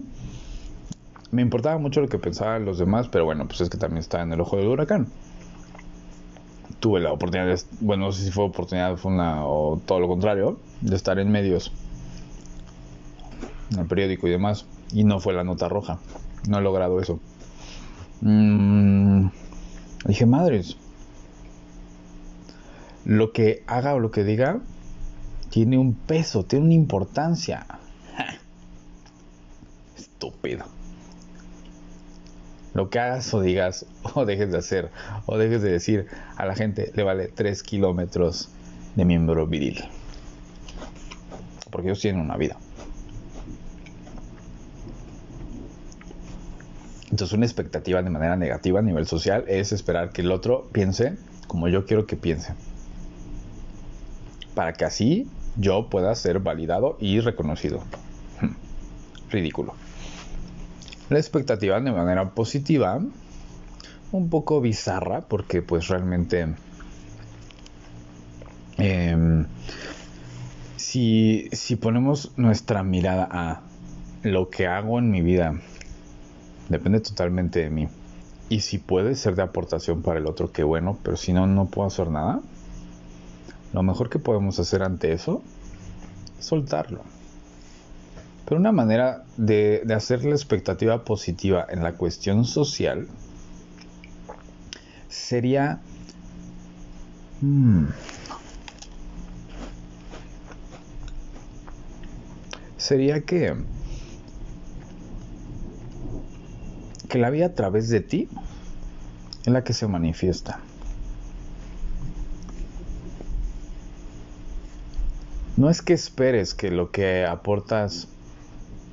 Me 1.30 1.42
importaba 1.42 1.76
mucho 1.78 2.00
lo 2.00 2.08
que 2.08 2.18
pensaban 2.18 2.64
los 2.64 2.78
demás, 2.78 3.08
pero 3.08 3.24
bueno, 3.24 3.46
pues 3.46 3.60
es 3.60 3.68
que 3.68 3.76
también 3.76 3.98
estaba 3.98 4.22
en 4.22 4.32
el 4.32 4.40
ojo 4.40 4.56
del 4.56 4.68
huracán. 4.68 5.08
Tuve 6.80 7.00
la 7.00 7.12
oportunidad, 7.12 7.46
de, 7.46 7.60
bueno, 7.80 8.06
no 8.06 8.12
sé 8.12 8.24
si 8.24 8.30
fue 8.30 8.44
oportunidad 8.44 8.96
fue 8.96 9.12
una, 9.12 9.46
o 9.46 9.80
todo 9.84 9.98
lo 10.00 10.08
contrario, 10.08 10.58
de 10.82 10.94
estar 10.94 11.18
en 11.18 11.30
medios, 11.30 11.72
en 13.72 13.80
el 13.80 13.86
periódico 13.86 14.28
y 14.28 14.30
demás, 14.30 14.66
y 14.92 15.04
no 15.04 15.18
fue 15.20 15.32
la 15.32 15.42
nota 15.42 15.68
roja. 15.68 15.98
No 16.48 16.58
he 16.58 16.62
logrado 16.62 17.00
eso. 17.00 17.18
Mm, 18.20 19.28
dije, 20.04 20.26
madres, 20.26 20.76
lo 23.04 23.32
que 23.32 23.62
haga 23.66 23.94
o 23.94 23.98
lo 23.98 24.10
que 24.10 24.24
diga 24.24 24.60
tiene 25.50 25.78
un 25.78 25.94
peso, 25.94 26.44
tiene 26.44 26.66
una 26.66 26.74
importancia. 26.74 27.66
Estúpido 29.96 30.75
lo 32.76 32.90
que 32.90 32.98
hagas 32.98 33.32
o 33.32 33.40
digas 33.40 33.86
o 34.14 34.24
dejes 34.26 34.52
de 34.52 34.58
hacer 34.58 34.90
o 35.24 35.38
dejes 35.38 35.62
de 35.62 35.72
decir 35.72 36.06
a 36.36 36.44
la 36.44 36.54
gente 36.54 36.92
le 36.94 37.02
vale 37.02 37.28
3 37.28 37.62
kilómetros 37.62 38.50
de 38.94 39.04
miembro 39.04 39.46
viril. 39.46 39.82
Porque 41.70 41.88
ellos 41.88 42.00
tienen 42.00 42.20
una 42.20 42.36
vida. 42.36 42.56
Entonces 47.10 47.32
una 47.32 47.46
expectativa 47.46 48.02
de 48.02 48.10
manera 48.10 48.36
negativa 48.36 48.80
a 48.80 48.82
nivel 48.82 49.06
social 49.06 49.44
es 49.48 49.72
esperar 49.72 50.12
que 50.12 50.20
el 50.20 50.30
otro 50.30 50.68
piense 50.72 51.16
como 51.46 51.68
yo 51.68 51.86
quiero 51.86 52.06
que 52.06 52.16
piense. 52.16 52.54
Para 54.54 54.74
que 54.74 54.84
así 54.84 55.30
yo 55.56 55.88
pueda 55.88 56.14
ser 56.14 56.40
validado 56.40 56.96
y 57.00 57.20
reconocido. 57.20 57.82
Ridículo 59.30 59.85
la 61.08 61.18
expectativa 61.18 61.80
de 61.80 61.92
manera 61.92 62.30
positiva, 62.30 63.00
un 64.12 64.30
poco 64.30 64.60
bizarra, 64.60 65.22
porque 65.22 65.62
pues 65.62 65.88
realmente 65.88 66.54
em, 68.78 69.46
si, 70.76 71.48
si 71.52 71.76
ponemos 71.76 72.32
nuestra 72.36 72.82
mirada 72.82 73.28
a 73.30 73.60
lo 74.22 74.50
que 74.50 74.66
hago 74.66 74.98
en 74.98 75.10
mi 75.10 75.22
vida, 75.22 75.60
depende 76.68 77.00
totalmente 77.00 77.60
de 77.60 77.70
mí. 77.70 77.88
Y 78.48 78.60
si 78.60 78.78
puede 78.78 79.14
ser 79.16 79.34
de 79.34 79.42
aportación 79.42 80.02
para 80.02 80.18
el 80.18 80.26
otro, 80.26 80.52
qué 80.52 80.62
bueno, 80.62 80.98
pero 81.02 81.16
si 81.16 81.32
no, 81.32 81.46
no 81.46 81.66
puedo 81.66 81.88
hacer 81.88 82.10
nada. 82.10 82.40
Lo 83.72 83.82
mejor 83.82 84.08
que 84.08 84.18
podemos 84.18 84.58
hacer 84.60 84.82
ante 84.82 85.12
eso 85.12 85.42
es 86.38 86.46
soltarlo. 86.46 87.02
Pero 88.46 88.60
una 88.60 88.70
manera 88.70 89.24
de, 89.36 89.84
hacer 89.94 90.24
la 90.24 90.30
expectativa 90.30 91.04
positiva 91.04 91.66
en 91.68 91.82
la 91.82 91.94
cuestión 91.94 92.44
social 92.44 93.08
sería... 95.08 95.80
Hmm, 97.40 97.86
sería 102.76 103.22
que... 103.22 103.56
Que 107.08 107.18
la 107.18 107.30
vida 107.30 107.46
a 107.46 107.54
través 107.54 107.88
de 107.88 108.00
ti 108.00 108.28
es 109.40 109.48
la 109.48 109.64
que 109.64 109.72
se 109.72 109.88
manifiesta. 109.88 110.60
No 115.56 115.68
es 115.68 115.82
que 115.82 115.94
esperes 115.94 116.54
que 116.54 116.70
lo 116.70 116.92
que 116.92 117.24
aportas 117.24 118.08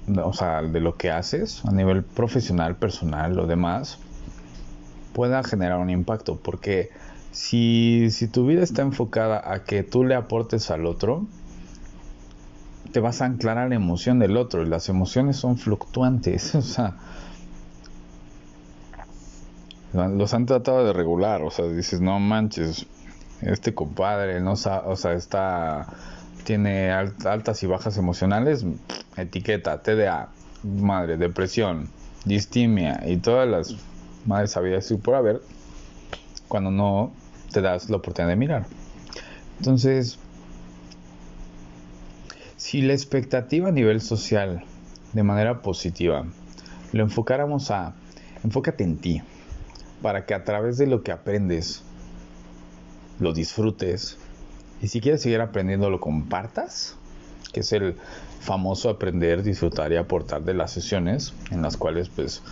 o 0.07 0.33
sea, 0.33 0.61
de 0.61 0.79
lo 0.79 0.97
que 0.97 1.11
haces 1.11 1.63
a 1.65 1.71
nivel 1.71 2.03
profesional, 2.03 2.75
personal, 2.75 3.35
lo 3.35 3.47
demás, 3.47 3.99
pueda 5.13 5.43
generar 5.43 5.79
un 5.79 5.89
impacto. 5.89 6.37
Porque 6.37 6.89
si, 7.31 8.09
si 8.11 8.27
tu 8.27 8.45
vida 8.45 8.63
está 8.63 8.81
enfocada 8.81 9.41
a 9.51 9.63
que 9.63 9.83
tú 9.83 10.03
le 10.03 10.15
aportes 10.15 10.71
al 10.71 10.85
otro, 10.85 11.25
te 12.91 12.99
vas 12.99 13.21
a 13.21 13.25
anclar 13.25 13.57
a 13.57 13.67
la 13.67 13.75
emoción 13.75 14.19
del 14.19 14.37
otro 14.37 14.63
y 14.63 14.67
las 14.67 14.89
emociones 14.89 15.37
son 15.37 15.57
fluctuantes. 15.57 16.53
O 19.93 19.97
sea, 19.99 20.07
los 20.09 20.33
han 20.33 20.47
tratado 20.47 20.85
de 20.85 20.93
regular. 20.93 21.43
O 21.43 21.51
sea, 21.51 21.65
dices, 21.65 22.01
no 22.01 22.19
manches, 22.19 22.87
este 23.41 23.75
compadre 23.75 24.39
no 24.41 24.53
o 24.53 24.95
sea, 24.95 25.13
está 25.13 25.85
tiene 26.43 26.91
altas 26.91 27.63
y 27.63 27.67
bajas 27.67 27.97
emocionales, 27.97 28.65
etiqueta, 29.15 29.82
TDA, 29.82 30.29
madre, 30.63 31.17
depresión, 31.17 31.89
distimia 32.25 33.01
y 33.06 33.17
todas 33.17 33.47
las 33.47 33.75
madres 34.25 34.51
sabidas 34.51 34.89
y 34.91 34.97
por 34.97 35.15
haber 35.15 35.41
cuando 36.47 36.71
no 36.71 37.12
te 37.51 37.62
das 37.62 37.89
la 37.89 37.97
oportunidad 37.97 38.29
de 38.29 38.36
mirar. 38.36 38.65
Entonces, 39.60 40.19
si 42.58 42.82
la 42.82 42.93
expectativa 42.93 43.69
a 43.69 43.71
nivel 43.71 44.01
social 44.01 44.63
de 45.13 45.23
manera 45.23 45.62
positiva 45.62 46.25
lo 46.91 47.03
enfocáramos 47.03 47.71
a 47.71 47.93
enfócate 48.43 48.84
en 48.84 48.97
ti 48.97 49.21
para 50.01 50.25
que 50.25 50.34
a 50.34 50.43
través 50.43 50.77
de 50.77 50.88
lo 50.88 51.03
que 51.03 51.12
aprendes 51.12 51.84
lo 53.19 53.34
disfrutes 53.34 54.17
y 54.84 54.89
si 54.89 55.00
quieres 55.00 55.22
seguir 55.22 55.39
aprendiendo, 55.39 55.89
lo 55.89 56.02
compartas, 56.02 56.98
que 57.54 57.62
es 57.62 57.72
el 57.72 57.96
famoso 58.41 58.89
aprender, 58.89 59.41
disfrutar 59.41 59.93
y 59.93 59.96
aportar 59.96 60.43
de 60.43 60.54
las 60.54 60.72
sesiones, 60.72 61.34
en 61.52 61.62
las 61.62 61.78
cuales 61.78 62.10
pues 62.10 62.43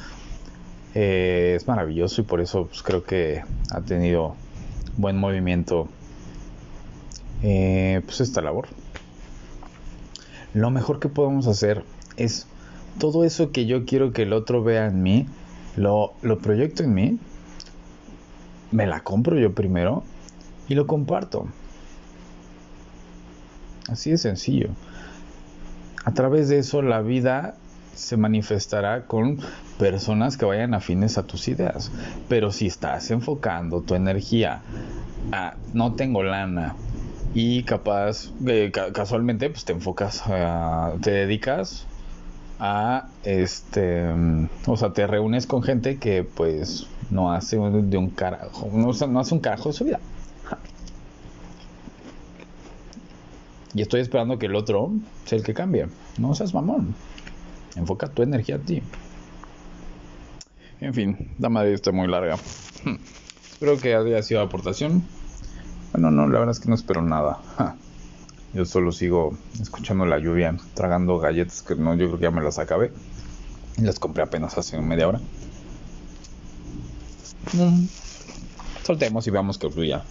eh, 0.95 1.55
es 1.57 1.67
maravilloso 1.67 2.21
y 2.21 2.23
por 2.23 2.39
eso 2.39 2.67
pues, 2.67 2.83
creo 2.83 3.03
que 3.03 3.43
ha 3.69 3.81
tenido 3.81 4.37
buen 4.95 5.17
movimiento 5.17 5.89
eh, 7.43 8.01
pues 8.05 8.21
esta 8.21 8.39
labor. 8.39 8.69
Lo 10.53 10.71
mejor 10.71 11.01
que 11.01 11.09
podemos 11.09 11.47
hacer 11.47 11.83
es 12.15 12.47
todo 12.97 13.25
eso 13.25 13.51
que 13.51 13.65
yo 13.65 13.83
quiero 13.85 14.13
que 14.13 14.21
el 14.21 14.31
otro 14.31 14.63
vea 14.63 14.85
en 14.85 15.03
mí, 15.03 15.27
lo, 15.75 16.13
lo 16.21 16.39
proyecto 16.39 16.83
en 16.83 16.93
mí, 16.93 17.19
me 18.71 18.87
la 18.87 19.01
compro 19.01 19.37
yo 19.37 19.53
primero 19.53 20.05
y 20.69 20.75
lo 20.75 20.87
comparto. 20.87 21.49
Así 23.91 24.11
de 24.11 24.17
sencillo. 24.17 24.69
A 26.03 26.13
través 26.13 26.49
de 26.49 26.59
eso 26.59 26.81
la 26.81 27.01
vida 27.01 27.55
se 27.93 28.17
manifestará 28.17 29.05
con 29.05 29.39
personas 29.77 30.37
que 30.37 30.45
vayan 30.45 30.73
afines 30.73 31.17
a 31.17 31.23
tus 31.23 31.47
ideas. 31.47 31.91
Pero 32.29 32.51
si 32.51 32.67
estás 32.67 33.11
enfocando 33.11 33.81
tu 33.81 33.95
energía 33.95 34.61
a 35.31 35.55
no 35.73 35.93
tengo 35.93 36.23
lana 36.23 36.75
y 37.33 37.63
capaz, 37.63 38.31
eh, 38.47 38.71
casualmente, 38.93 39.49
pues 39.49 39.65
te 39.65 39.73
enfocas, 39.73 40.23
te 41.01 41.11
dedicas 41.11 41.85
a 42.59 43.07
este, 43.23 44.05
o 44.67 44.77
sea, 44.77 44.93
te 44.93 45.07
reúnes 45.07 45.47
con 45.47 45.63
gente 45.63 45.97
que 45.97 46.23
pues 46.23 46.87
no 47.09 47.31
hace 47.31 47.57
de 47.57 47.97
un 47.97 48.09
carajo, 48.09 48.69
no, 48.73 48.91
no 49.07 49.19
hace 49.19 49.33
un 49.33 49.39
carajo 49.41 49.69
de 49.69 49.73
su 49.73 49.85
vida. 49.85 49.99
Y 53.73 53.81
estoy 53.81 54.01
esperando 54.01 54.37
que 54.37 54.47
el 54.47 54.55
otro 54.55 54.91
sea 55.25 55.37
el 55.37 55.43
que 55.43 55.53
cambie. 55.53 55.87
No 56.17 56.35
seas 56.35 56.53
mamón. 56.53 56.93
Enfoca 57.75 58.09
tu 58.09 58.21
energía 58.21 58.55
a 58.55 58.59
ti. 58.59 58.81
En 60.81 60.93
fin, 60.93 61.35
la 61.39 61.49
madre 61.49 61.73
está 61.73 61.91
muy 61.91 62.07
larga. 62.07 62.37
Espero 63.51 63.77
que 63.77 63.95
haya 63.95 64.21
sido 64.23 64.41
aportación. 64.41 65.03
Bueno, 65.93 66.11
no, 66.11 66.27
la 66.27 66.39
verdad 66.39 66.51
es 66.55 66.59
que 66.59 66.69
no 66.69 66.75
espero 66.75 67.01
nada. 67.01 67.39
Yo 68.53 68.65
solo 68.65 68.91
sigo 68.91 69.37
escuchando 69.61 70.05
la 70.05 70.19
lluvia, 70.19 70.57
tragando 70.73 71.19
galletas 71.19 71.61
que 71.61 71.75
no, 71.75 71.95
yo 71.95 72.07
creo 72.07 72.17
que 72.17 72.23
ya 72.23 72.31
me 72.31 72.41
las 72.41 72.59
acabé. 72.59 72.91
Las 73.81 73.99
compré 73.99 74.23
apenas 74.23 74.57
hace 74.57 74.81
media 74.81 75.07
hora. 75.07 75.21
Mm. 77.53 77.85
Soltemos 78.83 79.25
y 79.27 79.31
veamos 79.31 79.57
que 79.57 79.69
fluya. 79.69 80.03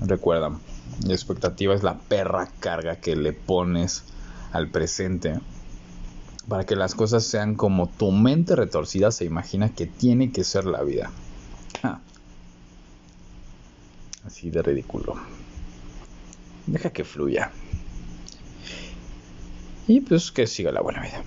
Recuerda, 0.00 0.58
la 1.04 1.12
expectativa 1.12 1.74
es 1.74 1.82
la 1.82 1.98
perra 1.98 2.48
carga 2.60 2.96
que 2.96 3.16
le 3.16 3.32
pones 3.32 4.04
al 4.52 4.68
presente 4.68 5.38
para 6.48 6.64
que 6.64 6.74
las 6.74 6.94
cosas 6.94 7.24
sean 7.24 7.54
como 7.54 7.88
tu 7.88 8.10
mente 8.10 8.56
retorcida 8.56 9.12
se 9.12 9.24
imagina 9.24 9.72
que 9.74 9.86
tiene 9.86 10.32
que 10.32 10.42
ser 10.42 10.64
la 10.64 10.82
vida. 10.82 11.10
Ah. 11.82 12.00
Así 14.24 14.50
de 14.50 14.60
ridículo. 14.60 15.14
Deja 16.66 16.90
que 16.90 17.04
fluya. 17.04 17.52
Y 19.86 20.00
pues 20.00 20.32
que 20.32 20.46
siga 20.46 20.72
la 20.72 20.80
buena 20.80 21.02
vida. 21.02 21.22